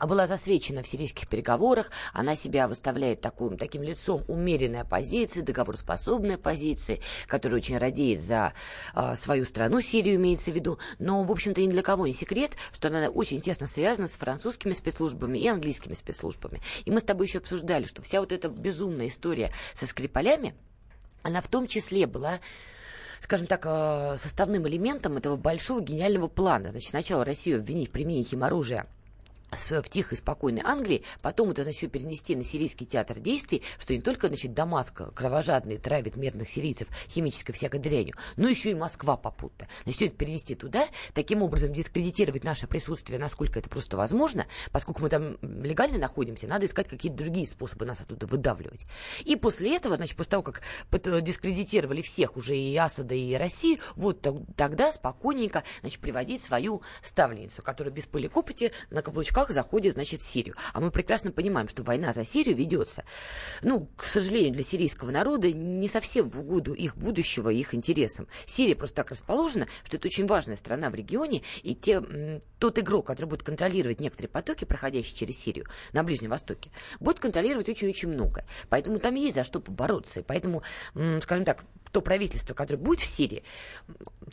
[0.00, 1.90] была засвечена в сирийских переговорах.
[2.12, 8.52] Она себя выставляет таким, таким лицом умеренной оппозиции, договороспособной оппозиции, которая очень радеет за
[8.94, 10.78] э, свою страну, Сирию имеется в виду.
[10.98, 14.72] Но, в общем-то, ни для кого не секрет, что она очень тесно связана с французскими
[14.72, 16.60] спецслужбами и английскими спецслужбами.
[16.84, 20.54] И мы с тобой еще обсуждали, что вся вот эта безумная история со Скрипалями,
[21.22, 22.40] она в том числе была
[23.20, 26.72] скажем так, а, составным элементом этого большого гениального плана.
[26.72, 28.88] Значит, сначала Россию обвинить в применении химоружия
[29.52, 34.28] в тихой, спокойной Англии, потом это, значит, перенести на сирийский театр действий, что не только,
[34.28, 39.68] значит, Дамаск кровожадный травит мирных сирийцев химической всякой дрянью, но еще и Москва попутно.
[39.84, 45.02] Значит, все это перенести туда, таким образом дискредитировать наше присутствие, насколько это просто возможно, поскольку
[45.02, 48.86] мы там легально находимся, надо искать какие-то другие способы нас оттуда выдавливать.
[49.24, 50.62] И после этого, значит, после того, как
[51.22, 57.92] дискредитировали всех уже и Асада, и Россию, вот тогда спокойненько, значит, приводить свою ставленницу, которая
[57.92, 60.56] без пыли копоти на каблучках руках заходит, значит, в Сирию.
[60.72, 63.04] А мы прекрасно понимаем, что война за Сирию ведется,
[63.62, 68.28] ну, к сожалению, для сирийского народа не совсем в угоду их будущего, их интересам.
[68.46, 73.06] Сирия просто так расположена, что это очень важная страна в регионе, и те, тот игрок,
[73.06, 78.44] который будет контролировать некоторые потоки, проходящие через Сирию на Ближнем Востоке, будет контролировать очень-очень много.
[78.68, 80.20] Поэтому там есть за что побороться.
[80.20, 80.62] И поэтому,
[81.20, 83.44] скажем так, то правительство, которое будет в Сирии,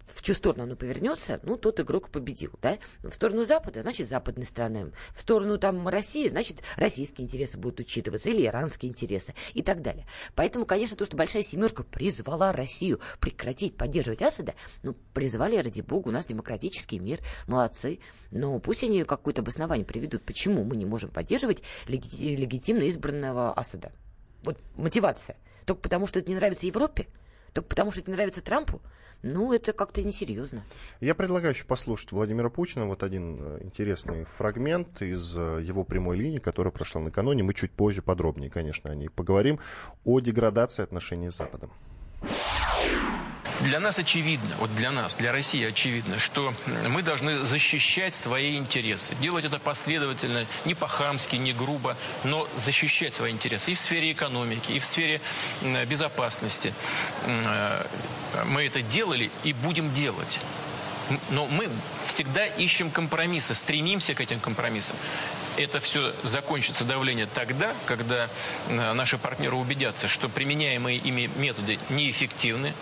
[0.05, 2.79] в чью сторону оно повернется, ну, тот игрок победил, да?
[3.03, 4.91] В сторону Запада, значит, западной страны.
[5.11, 10.07] В сторону там России, значит, российские интересы будут учитываться, или иранские интересы, и так далее.
[10.35, 16.07] Поэтому, конечно, то, что Большая Семерка призвала Россию прекратить поддерживать Асада, ну, призвали, ради бога,
[16.07, 17.99] у нас демократический мир, молодцы.
[18.31, 23.91] Но пусть они какое-то обоснование приведут, почему мы не можем поддерживать легитимно избранного Асада.
[24.43, 25.35] Вот мотивация.
[25.65, 27.07] Только потому, что это не нравится Европе?
[27.59, 28.79] Только потому, что это нравится Трампу?
[29.21, 30.63] Ну, это как-то несерьезно.
[31.01, 32.85] Я предлагаю еще послушать Владимира Путина.
[32.85, 37.43] Вот один э, интересный фрагмент из э, его прямой линии, которая прошла накануне.
[37.43, 39.59] Мы чуть позже подробнее, конечно, о ней поговорим.
[40.05, 41.69] О деградации отношений с Западом.
[43.61, 46.53] Для нас очевидно, вот для нас, для России очевидно, что
[46.87, 49.15] мы должны защищать свои интересы.
[49.15, 54.71] Делать это последовательно, не по-хамски, не грубо, но защищать свои интересы и в сфере экономики,
[54.71, 55.19] и в сфере
[55.87, 56.73] безопасности.
[57.25, 57.85] Э,
[58.45, 60.39] мы это делали и будем делать.
[61.29, 61.69] Но мы
[62.05, 64.95] всегда ищем компромиссы, стремимся к этим компромиссам.
[65.57, 68.29] Это все закончится давление тогда, когда
[68.67, 72.73] э, наши партнеры убедятся, что применяемые ими методы неэффективны,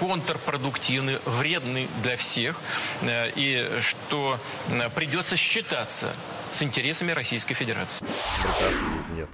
[0.00, 2.58] контрпродуктивны, вредны для всех,
[3.02, 6.14] э, и что э, придется считаться
[6.52, 8.06] с интересами Российской Федерации.
[9.14, 9.28] Нет.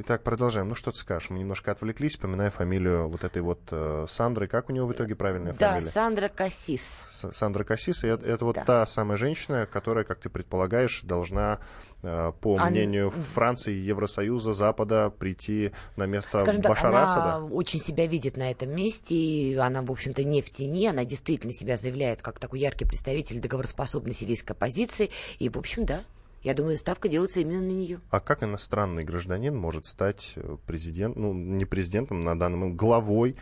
[0.00, 0.68] Итак, продолжаем.
[0.68, 1.28] Ну, что ты скажешь?
[1.30, 4.46] Мы немножко отвлеклись, вспоминая фамилию вот этой вот э, Сандры.
[4.46, 5.86] Как у него в итоге правильная да, фамилия?
[5.86, 7.00] Да, Сандра Кассис.
[7.10, 8.04] С Сандра Кассис.
[8.04, 8.64] И это, это вот да.
[8.64, 11.58] та самая женщина, которая, как ты предполагаешь, должна,
[12.04, 12.70] э, по Ан...
[12.70, 17.34] мнению Франции, Евросоюза, Запада, прийти на место Скажем Башара так, Асада?
[17.34, 19.16] Она очень себя видит на этом месте.
[19.16, 20.86] И она, в общем-то, не в тени.
[20.86, 25.10] Она действительно себя заявляет как такой яркий представитель договороспособной сирийской оппозиции.
[25.40, 26.02] И, в общем, да,
[26.42, 28.00] я думаю, ставка делается именно на нее.
[28.10, 33.36] А как иностранный гражданин может стать э, президентом, ну, не президентом на данный момент, главой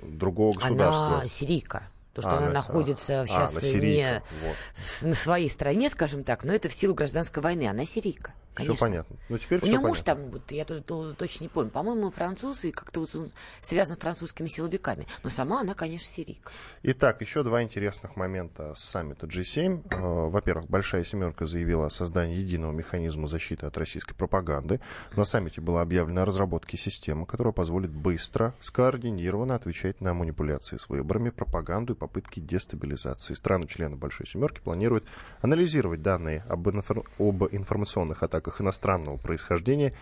[0.00, 1.18] другого государства?
[1.18, 1.82] Она сирийка.
[2.14, 5.06] То, что а, она, она находится а, сейчас а, не вот.
[5.08, 7.68] на своей стране, скажем так, но это в силу гражданской войны.
[7.68, 8.32] Она сирийка.
[8.56, 8.74] Конечно.
[8.74, 9.16] Все понятно.
[9.28, 9.88] Ну, теперь У понятно.
[9.88, 13.98] муж там, вот я то, точно не помню, по-моему, француз, и как-то вот он связан
[13.98, 15.06] с французскими силовиками.
[15.22, 16.50] Но сама она, конечно, сирийка.
[16.82, 19.82] Итак, еще два интересных момента с саммита G7.
[19.90, 24.80] Э, во-первых, Большая Семерка заявила о создании единого механизма защиты от российской пропаганды.
[25.16, 30.88] На саммите была объявлена о разработке системы, которая позволит быстро, скоординированно отвечать на манипуляции с
[30.88, 33.34] выборами, пропаганду и попытки дестабилизации.
[33.34, 35.04] Страны-члены Большой Семерки планируют
[35.42, 39.92] анализировать данные об, инфор- об информационных атаках атаках иностранного происхождения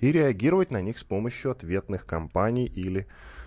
[0.00, 3.06] и реагировать на них с помощью ответных кампаний или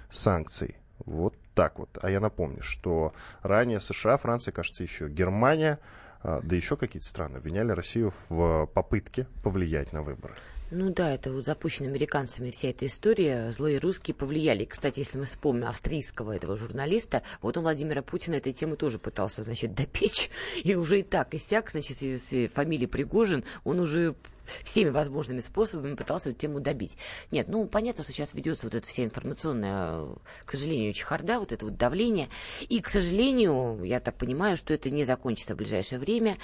[0.09, 0.75] санкций.
[1.05, 1.89] Вот так вот.
[2.01, 5.79] А я напомню, что ранее США, Франция, кажется, еще Германия,
[6.23, 10.35] а, да еще какие-то страны обвиняли Россию в попытке повлиять на выборы.
[10.71, 13.51] Ну да, это вот запущена американцами вся эта история.
[13.51, 14.65] Злые русские повлияли.
[14.65, 19.43] Кстати, если мы вспомним австрийского этого журналиста, вот он Владимира Путина этой темы тоже пытался,
[19.43, 20.31] значит, допечь.
[20.63, 24.15] И уже и так, и сяк, значит, с фамилией Пригожин, он уже
[24.63, 26.97] всеми возможными способами пытался эту тему добить.
[27.31, 30.07] Нет, ну, понятно, что сейчас ведется вот эта вся информационная,
[30.45, 32.29] к сожалению, чехарда, вот это вот давление.
[32.69, 36.37] И, к сожалению, я так понимаю, что это не закончится в ближайшее время.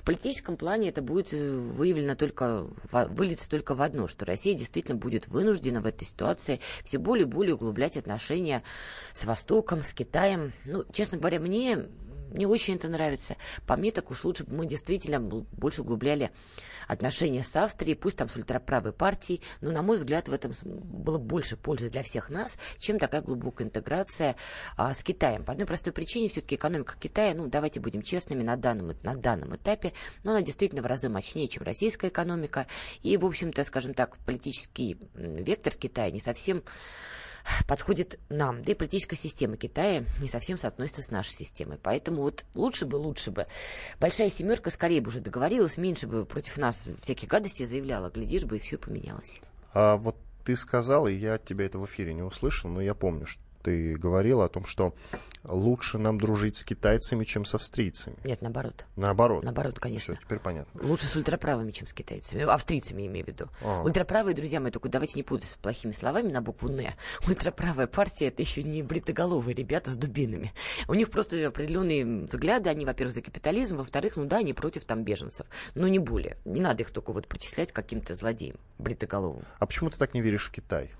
[0.00, 4.96] В политическом плане это будет э, выявлено только, выльется только в одно, что Россия действительно
[4.96, 8.62] будет вынуждена в этой ситуации все более и более углублять отношения
[9.12, 10.52] с Востоком, с Китаем.
[10.64, 11.86] Ну, честно говоря, мне
[12.30, 13.36] не очень это нравится.
[13.66, 16.30] По мне, так уж лучше бы мы действительно больше углубляли
[16.88, 21.18] отношения с Австрией, пусть там с ультраправой партией, но, на мой взгляд, в этом было
[21.18, 24.36] больше пользы для всех нас, чем такая глубокая интеграция
[24.76, 25.44] а, с Китаем.
[25.44, 29.56] По одной простой причине, все-таки экономика Китая, ну, давайте будем честными, на данном, на данном
[29.56, 32.66] этапе, но она действительно в разы мощнее, чем российская экономика,
[33.02, 36.62] и, в общем-то, скажем так, политический вектор Китая не совсем
[37.66, 38.62] подходит нам.
[38.62, 41.78] Да и политическая система Китая не совсем соотносится с нашей системой.
[41.82, 43.46] Поэтому вот лучше бы, лучше бы.
[44.00, 48.10] Большая семерка скорее бы уже договорилась, меньше бы против нас всяких гадостей заявляла.
[48.10, 49.40] Глядишь бы, и все поменялось.
[49.72, 53.26] А вот ты сказал, и я тебя это в эфире не услышал, но я помню,
[53.26, 54.94] что ты говорила о том, что
[55.42, 58.16] лучше нам дружить с китайцами, чем с австрийцами.
[58.22, 58.86] Нет, наоборот.
[58.94, 59.42] Наоборот.
[59.42, 60.14] Наоборот, конечно.
[60.14, 60.80] Все, теперь понятно.
[60.84, 62.42] Лучше с ультраправыми, чем с китайцами.
[62.42, 63.48] Австрийцами, я имею в виду.
[63.64, 63.82] А.
[63.82, 66.90] Ультраправые, друзья мои, только давайте не путать с плохими словами на букву «Н».
[67.26, 70.52] Ультраправая партия— это еще не бритоголовые ребята с дубинами.
[70.86, 72.70] У них просто определенные взгляды.
[72.70, 75.48] Они, во-первых, за капитализм, во-вторых, ну да, они против там беженцев.
[75.74, 76.36] Но не более.
[76.44, 79.44] Не надо их только вот причислять каким-то злодеям бритоголовым.
[79.58, 80.92] А почему ты так не веришь в Китай?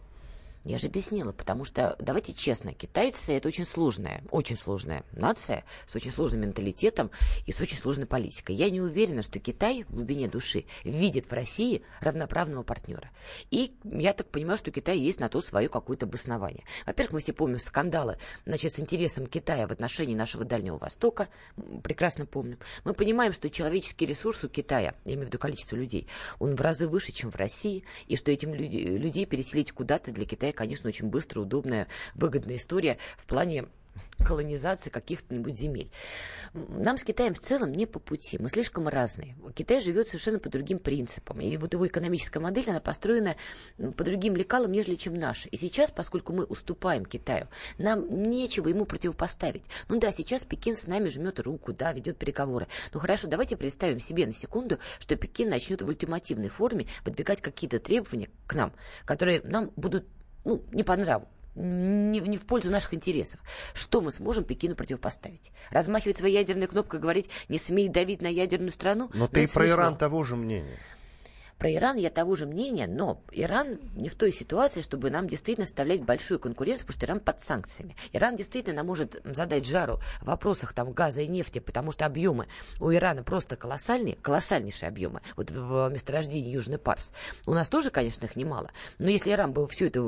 [0.66, 5.94] Я же объяснила, потому что, давайте честно, китайцы это очень сложная, очень сложная нация с
[5.94, 7.12] очень сложным менталитетом
[7.46, 8.57] и с очень сложной политикой.
[8.57, 13.11] Я не уверена, что Китай в глубине души видит в России равноправного партнера.
[13.52, 16.64] И я так понимаю, что Китай есть на то свое какое-то обоснование.
[16.85, 21.29] Во-первых, мы все помним скандалы значит, с интересом Китая в отношении нашего Дальнего Востока,
[21.85, 22.59] прекрасно помним.
[22.83, 26.09] Мы понимаем, что человеческий ресурс у Китая, я имею в виду количество людей,
[26.40, 30.24] он в разы выше, чем в России, и что этим люди, людей переселить куда-то для
[30.24, 33.66] Китая конечно, очень быстрая, удобная, выгодная история в плане
[34.25, 35.90] колонизации каких-нибудь земель.
[36.53, 38.38] Нам с Китаем в целом не по пути.
[38.38, 39.37] Мы слишком разные.
[39.55, 41.40] Китай живет совершенно по другим принципам.
[41.40, 43.37] И вот его экономическая модель, она построена
[43.97, 45.49] по другим лекалам, нежели чем наша.
[45.49, 49.64] И сейчас, поскольку мы уступаем Китаю, нам нечего ему противопоставить.
[49.88, 52.66] Ну да, сейчас Пекин с нами жмет руку, да, ведет переговоры.
[52.92, 57.79] Ну хорошо, давайте представим себе на секунду, что Пекин начнет в ультимативной форме выдвигать какие-то
[57.81, 58.73] требования к нам,
[59.05, 60.07] которые нам будут
[60.46, 63.40] ну, не по нраву не, не в пользу наших интересов.
[63.74, 65.52] Что мы сможем Пекину противопоставить?
[65.70, 69.11] Размахивать своей ядерной кнопкой, говорить, не смей давить на ядерную страну?
[69.14, 70.76] Но ну, ты и про Иран того же мнения.
[71.59, 75.66] Про Иран я того же мнения, но Иран не в той ситуации, чтобы нам действительно
[75.66, 77.97] составлять большую конкуренцию, потому что Иран под санкциями.
[78.12, 82.47] Иран действительно может задать жару в вопросах там, газа и нефти, потому что объемы
[82.79, 85.23] у Ирана просто колоссальные, колоссальнейшие объемы.
[85.37, 87.12] Вот в месторождении Южный Парс.
[87.47, 88.71] У нас тоже, конечно, их немало.
[88.99, 90.03] Но если Иран бы все это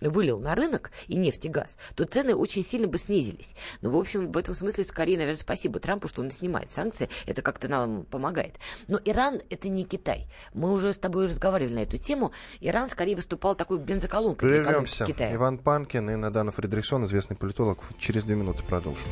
[0.00, 3.54] вылил на рынок и нефть, и газ, то цены очень сильно бы снизились.
[3.82, 7.08] Ну, в общем, в этом смысле, скорее, наверное, спасибо Трампу, что он снимает санкции.
[7.26, 8.56] Это как-то нам помогает.
[8.88, 10.28] Но Иран— это не Китай
[10.60, 12.32] Мы уже с тобой разговаривали на эту тему.
[12.60, 15.06] Иран скорее выступал такой бензоколонкой Прервемся.
[15.06, 15.34] Китая.
[15.34, 17.78] Иван Панкин и Надана Фредериксон, известный политолог.
[17.96, 19.08] Через две минуты продолжим.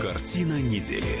[0.00, 1.20] Картина недели.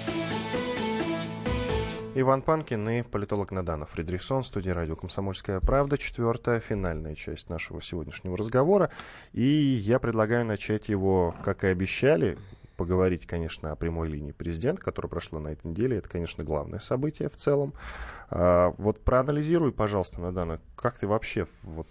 [2.13, 5.97] Иван Панкин и политолог Надана Фредериксон, студия радио «Комсомольская правда».
[5.97, 8.91] Четвертая, финальная часть нашего сегодняшнего разговора.
[9.31, 12.37] И я предлагаю начать его, как и обещали,
[12.75, 15.99] поговорить, конечно, о прямой линии президента, которая прошла на этой неделе.
[15.99, 17.73] Это, конечно, главное событие в целом.
[18.29, 21.87] А, вот проанализируй, пожалуйста, Надана, как ты вообще вот,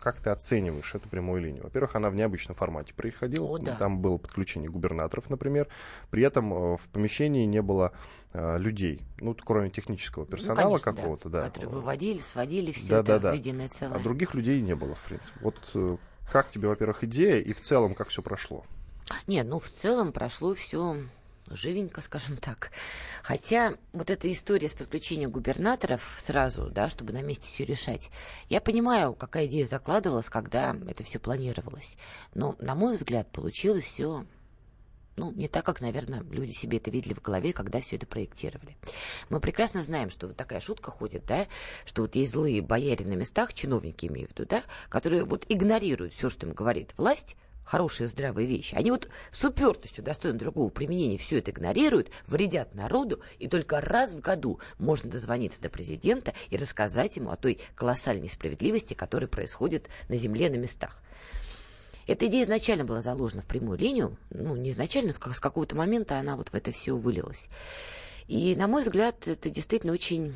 [0.00, 1.64] как ты оцениваешь эту прямую линию?
[1.64, 3.44] Во-первых, она в необычном формате происходила.
[3.46, 3.74] О, да.
[3.74, 5.66] Там было подключение губернаторов, например.
[6.10, 7.92] При этом э, в помещении не было
[8.32, 11.42] э, людей, ну, кроме технического Ну, персонала конечно, какого-то, да.
[11.44, 13.32] Которые выводили, сводили все Да, это да, да.
[13.32, 13.96] в единое целое.
[13.96, 15.38] А других людей не было, в принципе.
[15.42, 15.96] Вот э,
[16.30, 18.64] как тебе, во-первых, идея и в целом, как все прошло?
[19.26, 20.96] Нет, ну в целом прошло все
[21.50, 22.70] живенько, скажем так.
[23.22, 28.10] Хотя вот эта история с подключением губернаторов сразу, да, чтобы на месте все решать,
[28.48, 31.96] я понимаю, какая идея закладывалась, когда это все планировалось.
[32.34, 34.24] Но, на мой взгляд, получилось все
[35.18, 38.76] ну, не так, как, наверное, люди себе это видели в голове, когда все это проектировали.
[39.28, 41.46] Мы прекрасно знаем, что вот такая шутка ходит, да,
[41.84, 46.12] что вот есть злые бояре на местах, чиновники имею в виду, да, которые вот игнорируют
[46.12, 48.74] все, что им говорит власть, хорошие здравые вещи.
[48.74, 54.14] Они вот с упертостью, достойно другого применения, все это игнорируют, вредят народу, и только раз
[54.14, 59.88] в году можно дозвониться до президента и рассказать ему о той колоссальной несправедливости, которая происходит
[60.08, 61.02] на земле, на местах.
[62.08, 66.18] Эта идея изначально была заложена в прямую линию, ну, не изначально, как- с какого-то момента
[66.18, 67.50] она вот в это все вылилась.
[68.28, 70.34] И, на мой взгляд, это действительно очень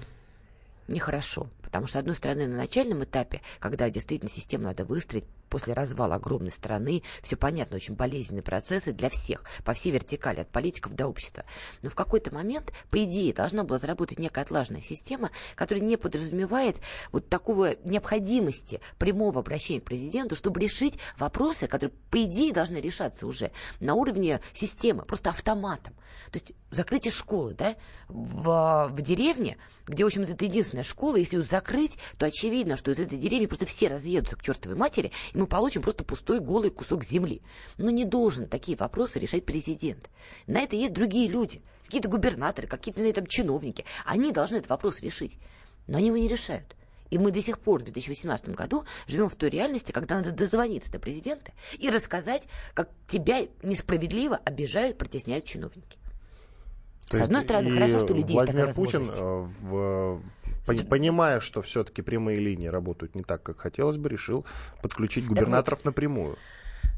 [0.87, 1.49] нехорошо.
[1.63, 6.15] Потому что, с одной стороны, на начальном этапе, когда действительно систему надо выстроить, после развала
[6.15, 11.07] огромной страны, все понятно, очень болезненные процессы для всех, по всей вертикали, от политиков до
[11.07, 11.45] общества.
[11.83, 16.81] Но в какой-то момент, по идее, должна была заработать некая отлаженная система, которая не подразумевает
[17.13, 23.27] вот такого необходимости прямого обращения к президенту, чтобы решить вопросы, которые, по идее, должны решаться
[23.27, 25.93] уже на уровне системы, просто автоматом.
[26.31, 27.77] То есть закрытие школы, да,
[28.09, 32.91] в, в деревне, где, в общем-то, это единственная школа, если ее закрыть, то очевидно, что
[32.91, 36.71] из этой деревни просто все разъедутся к чертовой матери, и мы получим просто пустой голый
[36.71, 37.43] кусок земли.
[37.79, 40.09] Но не должен такие вопросы решать президент.
[40.47, 43.85] На это есть другие люди, какие-то губернаторы, какие-то этом чиновники.
[44.05, 45.39] Они должны этот вопрос решить.
[45.89, 46.77] Но они его не решают.
[47.11, 50.91] И мы до сих пор в 2018 году живем в той реальности, когда надо дозвониться
[50.91, 55.99] до президента и рассказать, как тебя несправедливо обижают, притесняют чиновники.
[57.09, 59.21] То С есть одной стороны, хорошо, что людей есть Владимир такая Путин, возможность.
[59.21, 60.23] э, в,
[60.67, 64.47] понимая, что все-таки прямые линии работают не так, как хотелось бы, решил
[64.83, 66.39] подключить губернаторов напрямую.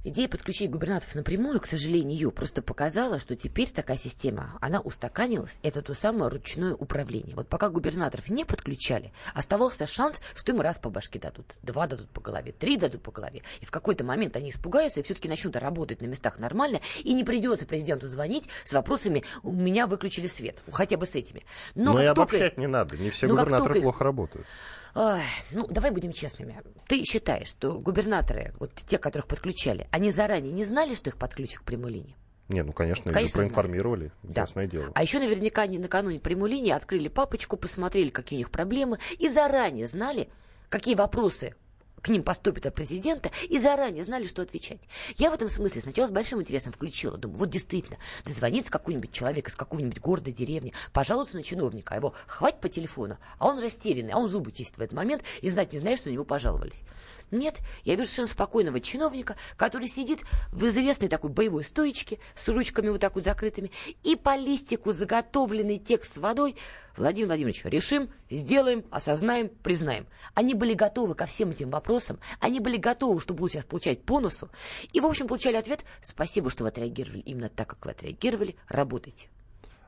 [0.07, 5.59] Идея подключить губернаторов напрямую, к сожалению, просто показала, что теперь такая система, она устаканилась.
[5.63, 7.35] Это то самое ручное управление.
[7.35, 11.57] Вот пока губернаторов не подключали, оставался шанс, что им раз по башке дадут.
[11.63, 13.41] Два дадут по голове, три дадут по голове.
[13.63, 16.81] И в какой-то момент они испугаются и все-таки начнут работать на местах нормально.
[17.03, 20.63] И не придется президенту звонить с вопросами «у меня выключили свет».
[20.71, 21.47] Хотя бы с этими.
[21.75, 22.99] Но, как и только- обобщать не надо.
[22.99, 24.47] Не все как губернаторы только- плохо работают.
[24.95, 26.57] Ой, ну, давай будем честными.
[26.87, 31.61] Ты считаешь, что губернаторы, вот те, которых подключали, они заранее не знали, что их подключат
[31.61, 32.17] к прямой линии?
[32.49, 34.43] Не, ну, конечно, их Конечно, проинформировали, Да.
[34.43, 34.93] ясное дело.
[34.95, 39.29] А еще наверняка они накануне прямой линии открыли папочку, посмотрели, какие у них проблемы, и
[39.29, 40.29] заранее знали,
[40.69, 41.57] какие вопросы
[42.05, 44.81] к ним поступят от президента, и заранее знали, что отвечать.
[45.17, 47.17] Я в этом смысле сначала с большим интересом включила.
[47.17, 47.97] Думаю, вот действительно,
[48.27, 53.17] дозвонится какой-нибудь человек из какого-нибудь города, деревни, пожалуйста на чиновника, а его хватит по телефону,
[53.39, 56.11] а он растерянный, а он зубы чистит в этот момент и знать не знает, что
[56.11, 56.83] на него пожаловались.
[57.31, 60.23] Нет, я вижу совершенно спокойного чиновника, который сидит
[60.53, 63.71] в известной такой боевой стоечке с ручками вот так вот закрытыми,
[64.03, 66.57] и по листику заготовленный текст с водой.
[66.97, 70.07] Владимир Владимирович, решим, сделаем, осознаем, признаем.
[70.35, 74.21] Они были готовы ко всем этим вопросам, они были готовы, что будут сейчас получать по
[74.21, 74.49] носу,
[74.93, 75.85] и, в общем, получали ответ.
[76.03, 77.21] «Спасибо, что вы отреагировали.
[77.21, 79.29] Именно так, как вы отреагировали, работайте».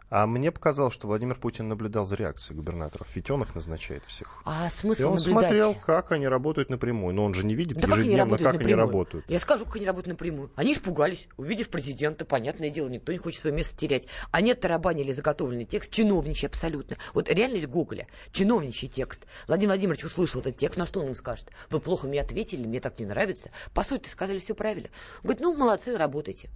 [0.09, 3.09] А мне показалось, что Владимир Путин наблюдал за реакцией губернаторов.
[3.15, 4.41] Ведь он их назначает всех.
[4.45, 5.43] А смысл И он наблюдать?
[5.43, 7.13] смотрел, как они работают напрямую.
[7.15, 9.25] Но он же не видит Да как они ежедневно, работают как они работают.
[9.29, 10.53] Я скажу, как они работают напрямую.
[10.55, 14.07] Они испугались, увидев президента, понятное дело, никто не хочет свое место терять.
[14.31, 16.97] Они тарабанили заготовленный текст, чиновничий абсолютно.
[17.13, 19.27] Вот реальность Гоголя, чиновничий текст.
[19.49, 21.51] Владимир Владимирович услышал этот текст, на что он им скажет?
[21.71, 23.51] Вы плохо мне ответили, мне так не нравится.
[23.75, 24.89] По сути, сказали все правильно.
[25.17, 26.49] Он говорит, ну, молодцы, работайте.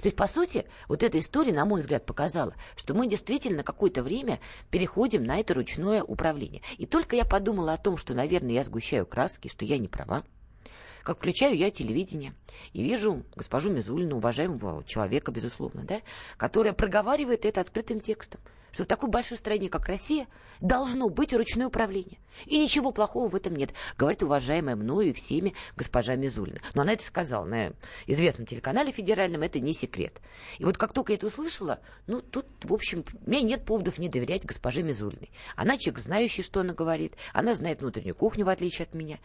[0.00, 4.02] То есть, по сути, вот эта история, на мой взгляд, показала, что мы действительно какое-то
[4.02, 6.62] время переходим на это ручное управление.
[6.76, 10.24] И только я подумала о том, что, наверное, я сгущаю краски, что я не права,
[11.02, 12.34] как включаю я телевидение
[12.72, 16.00] и вижу госпожу Мизулину, уважаемого человека, безусловно, да,
[16.36, 18.40] которая проговаривает это открытым текстом,
[18.78, 20.28] что в такой большой стране, как Россия,
[20.60, 22.20] должно быть ручное управление.
[22.46, 26.60] И ничего плохого в этом нет, говорит уважаемая мною и всеми госпожа Мизулина.
[26.74, 27.72] Но она это сказала на
[28.06, 30.20] известном телеканале федеральном, это не секрет.
[30.58, 33.98] И вот как только я это услышала, ну, тут, в общем, у меня нет поводов
[33.98, 35.32] не доверять госпоже Мизулиной.
[35.56, 39.18] Она человек, знающий, что она говорит, она знает внутреннюю кухню, в отличие от меня.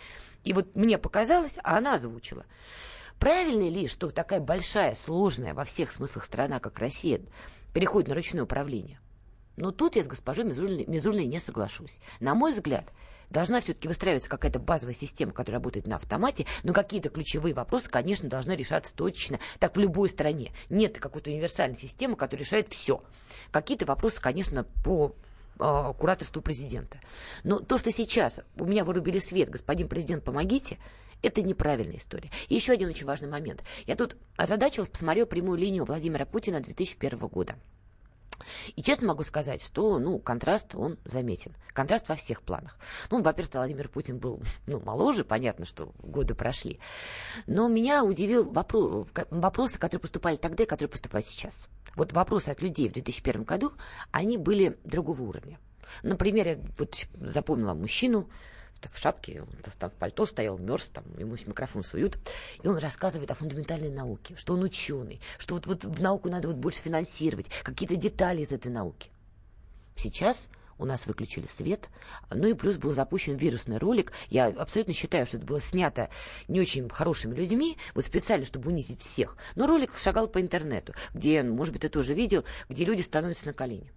[0.43, 2.47] И вот мне показалось, а она озвучила.
[3.19, 7.21] Правильно ли, что такая большая, сложная во всех смыслах страна, как Россия,
[7.71, 8.99] переходит на ручное управление?
[9.57, 11.99] Но тут я с госпожой Мизулиной, Мизулиной не соглашусь.
[12.19, 12.91] На мой взгляд,
[13.29, 18.29] должна все-таки выстраиваться какая-то базовая система, которая работает на автомате, но какие-то ключевые вопросы, конечно,
[18.29, 20.51] должны решаться точечно, так в любой стране.
[20.69, 23.03] Нет какой-то универсальной системы, которая решает все.
[23.51, 25.15] Какие-то вопросы, конечно, по
[25.59, 26.99] э, кураторству президента.
[27.43, 30.77] Но то, что сейчас у меня вырубили свет, господин президент, помогите,
[31.21, 32.29] это неправильная история.
[32.49, 33.63] И еще один очень важный момент.
[33.87, 37.55] Я тут озадачилась, посмотрел прямую линию Владимира Путина 2001 года.
[38.75, 41.53] И честно могу сказать, что ну, контраст, он заметен.
[41.73, 42.77] Контраст во всех планах.
[43.09, 46.79] Ну, во-первых, Владимир Путин был ну, моложе, понятно, что годы прошли.
[47.47, 51.67] Но меня удивил вопрос, вопросы, которые поступали тогда и которые поступают сейчас.
[51.95, 53.73] Вот вопросы от людей в 2001 году,
[54.11, 55.59] они были другого уровня.
[56.01, 58.29] Например, я вот запомнила мужчину,
[58.91, 59.47] в шапке, он
[59.79, 62.17] там в пальто стоял, мерз, там, ему микрофон суют,
[62.61, 66.47] и он рассказывает о фундаментальной науке, что он ученый, что вот, вот в науку надо
[66.47, 69.09] вот больше финансировать, какие-то детали из этой науки.
[69.95, 71.89] Сейчас у нас выключили свет,
[72.29, 74.11] ну и плюс был запущен вирусный ролик.
[74.29, 76.09] Я абсолютно считаю, что это было снято
[76.47, 79.37] не очень хорошими людьми, вот специально, чтобы унизить всех.
[79.55, 83.53] Но ролик шагал по интернету, где, может быть, ты тоже видел, где люди становятся на
[83.53, 83.91] колени.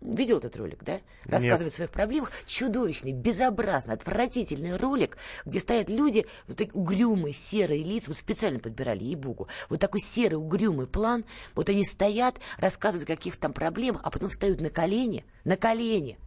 [0.00, 1.00] Видел этот ролик, да?
[1.24, 2.30] Рассказывает о своих проблемах.
[2.46, 9.02] Чудовищный, безобразный, отвратительный ролик, где стоят люди, вот такие угрюмые, серые лица, вот специально подбирали,
[9.04, 9.48] ей-богу.
[9.70, 11.24] Вот такой серый, угрюмый план.
[11.54, 16.18] Вот они стоят, рассказывают о каких-то там проблемах, а потом встают на колени, на колени,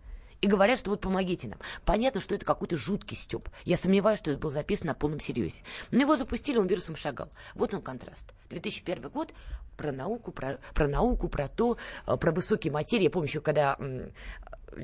[0.41, 1.59] и говорят, что вот помогите нам.
[1.85, 3.49] Понятно, что это какой-то жуткий стёб.
[3.65, 5.59] Я сомневаюсь, что это было записано на полном серьезе.
[5.91, 7.29] Но его запустили, он вирусом шагал.
[7.55, 8.33] Вот он контраст.
[8.49, 9.33] 2001 год
[9.77, 11.77] про науку, про, про науку, про то,
[12.07, 13.03] э, про высокие материи.
[13.03, 13.77] Я помню еще, когда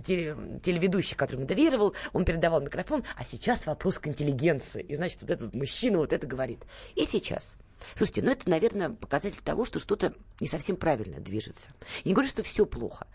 [0.03, 4.82] телеведущий, который модерировал, он передавал микрофон, а сейчас вопрос к интеллигенции.
[4.82, 6.66] И, значит, вот этот мужчина вот это говорит.
[6.95, 7.58] И сейчас
[7.93, 11.70] Слушайте, ну это, наверное, показатель того, что что-то не совсем правильно движется.
[12.03, 13.06] Я не говорю, что все плохо.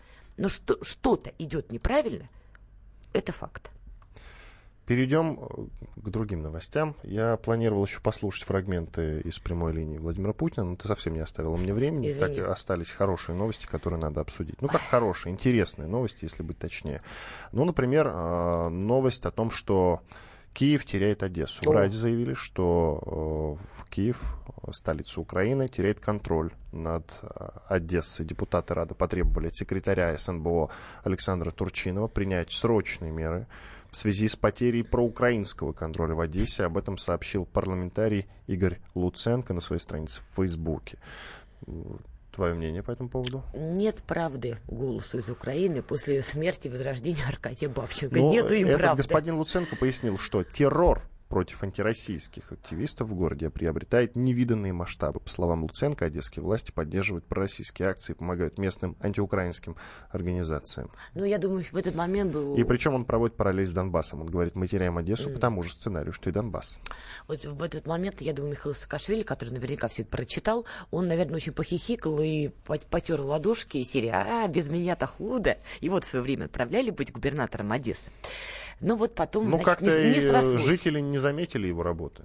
[0.41, 2.27] Но что, что-то идет неправильно,
[3.13, 3.69] это факт.
[4.87, 5.37] Перейдем
[5.95, 6.95] к другим новостям.
[7.03, 11.55] Я планировал еще послушать фрагменты из прямой линии Владимира Путина, но ты совсем не оставила
[11.57, 12.09] мне времени.
[12.09, 12.37] Извини.
[12.37, 14.59] Так остались хорошие новости, которые надо обсудить.
[14.63, 17.03] Ну, как хорошие, интересные новости, если быть точнее.
[17.51, 20.01] Ну, например, э, новость о том, что
[20.53, 21.61] Киев теряет Одессу.
[21.69, 24.23] В Раде заявили, что э, Киев,
[24.71, 28.25] столица Украины, теряет контроль над э, Одессой.
[28.25, 30.69] Депутаты Рады потребовали от секретаря СНБО
[31.03, 33.47] Александра Турчинова принять срочные меры
[33.91, 36.63] в связи с потерей проукраинского контроля в Одессе.
[36.63, 40.97] Об этом сообщил парламентарий Игорь Луценко на своей странице в Фейсбуке.
[42.33, 43.43] Твое мнение по этому поводу?
[43.53, 48.17] Нет правды голосу из Украины после смерти и возрождения Аркадия Бабченко.
[48.17, 49.03] Ну, Нету им этот правды.
[49.03, 51.01] господин Луценко пояснил, что террор
[51.31, 55.21] против антироссийских активистов в городе приобретает невиданные масштабы.
[55.21, 59.77] По словам Луценко, одесские власти поддерживают пророссийские акции, помогают местным антиукраинским
[60.09, 60.91] организациям.
[61.13, 62.55] Ну, я думаю, в этот момент был...
[62.57, 64.19] И причем он проводит параллель с Донбассом.
[64.21, 65.33] Он говорит, мы теряем Одессу Mm.
[65.35, 66.79] по тому же сценарию, что и Донбасс.
[67.27, 71.35] Вот в этот момент, я думаю, Михаил Саакашвили, который наверняка все это прочитал, он, наверное,
[71.35, 75.57] очень похихикал и пот- потер ладошки и серии «А, без меня-то худо».
[75.79, 78.11] И вот в свое время отправляли быть губернатором Одессы.
[78.81, 80.63] Но вот потом, Ну, значит, как-то не, не срослось.
[80.63, 82.23] жители не заметили его работы.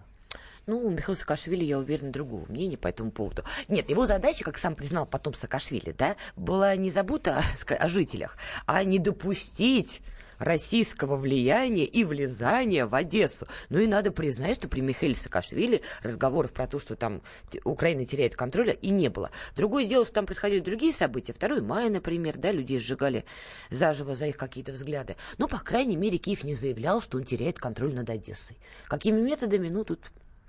[0.66, 3.44] Ну, Михаил Саакашвили, я уверена, другого мнения по этому поводу.
[3.68, 7.40] Нет, его задача, как сам признал потом Саакашвили, да, была не забота
[7.78, 8.36] о жителях,
[8.66, 10.00] а не допустить
[10.38, 13.46] российского влияния и влезания в Одессу.
[13.68, 17.22] Ну и надо признать, что при Михаиле Саакашвили разговоров про то, что там
[17.64, 19.30] Украина теряет контроль, и не было.
[19.56, 21.32] Другое дело, что там происходили другие события.
[21.32, 23.24] 2 мая, например, да, людей сжигали
[23.70, 25.16] заживо за их какие-то взгляды.
[25.38, 28.58] Но, по крайней мере, Киев не заявлял, что он теряет контроль над Одессой.
[28.86, 30.00] Какими методами, ну, тут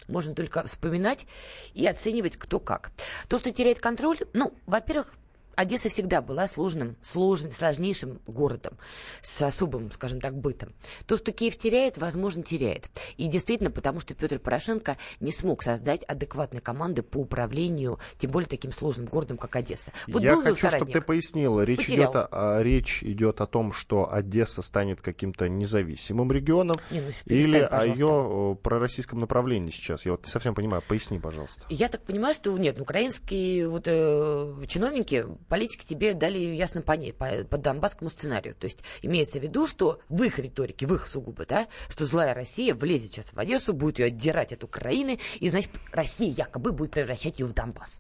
[0.08, 1.28] можно только вспоминать
[1.74, 2.92] и оценивать кто как.
[3.28, 5.14] То, что теряет контроль, ну, во-первых,
[5.58, 8.78] Одесса всегда была сложным, сложным, сложнейшим городом
[9.24, 10.70] с особым, скажем так, бытом.
[11.08, 12.92] То, что Киев теряет, возможно, теряет.
[13.18, 18.48] И действительно, потому что Петр Порошенко не смог создать адекватной команды по управлению, тем более
[18.48, 19.92] таким сложным городом, как Одесса.
[20.08, 21.62] Вот Я хочу, чтобы ты пояснила.
[21.62, 27.10] Речь идет, о, речь идет о том, что Одесса станет каким-то независимым регионом не, ну,
[27.26, 30.06] или о ее пророссийском направлении сейчас.
[30.06, 30.84] Я вот не совсем понимаю.
[30.88, 31.66] Поясни, пожалуйста.
[31.70, 37.28] Я так понимаю, что нет, украинские вот, э, чиновники политики тебе дали ясно понять по,
[37.46, 38.56] по донбасскому сценарию.
[38.56, 42.34] То есть имеется в виду, что в их риторике, в их сугубо, да, что злая
[42.34, 46.92] Россия влезет сейчас в Одессу, будет ее отдирать от Украины, и, значит, Россия якобы будет
[46.92, 48.00] превращать ее в Донбасс.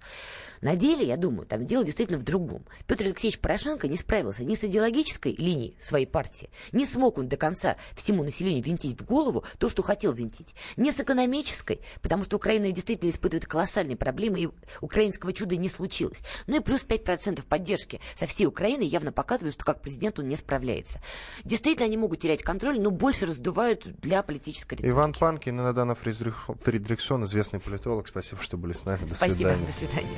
[0.62, 2.66] На деле, я думаю, там дело действительно в другом.
[2.88, 7.38] Петр Алексеевич Порошенко не справился ни с идеологической линией своей партии, не смог он до
[7.38, 12.38] конца всему населению винтить в голову то, что хотел винтить, ни с экономической, потому что
[12.38, 14.49] Украина действительно испытывает колоссальные проблемы, и
[14.82, 16.22] украинского чуда не случилось.
[16.47, 20.36] Ну и плюс 5% поддержки со всей Украины явно показывают, что как президент он не
[20.36, 20.99] справляется.
[21.43, 24.91] Действительно, они могут терять контроль, но больше раздувают для политической риторики.
[24.91, 28.08] Иван Панкин и Надана Фридрихсон, известный политолог.
[28.08, 29.05] Спасибо, что были с нами.
[29.05, 29.66] До Спасибо, свидания.
[29.66, 30.18] до свидания.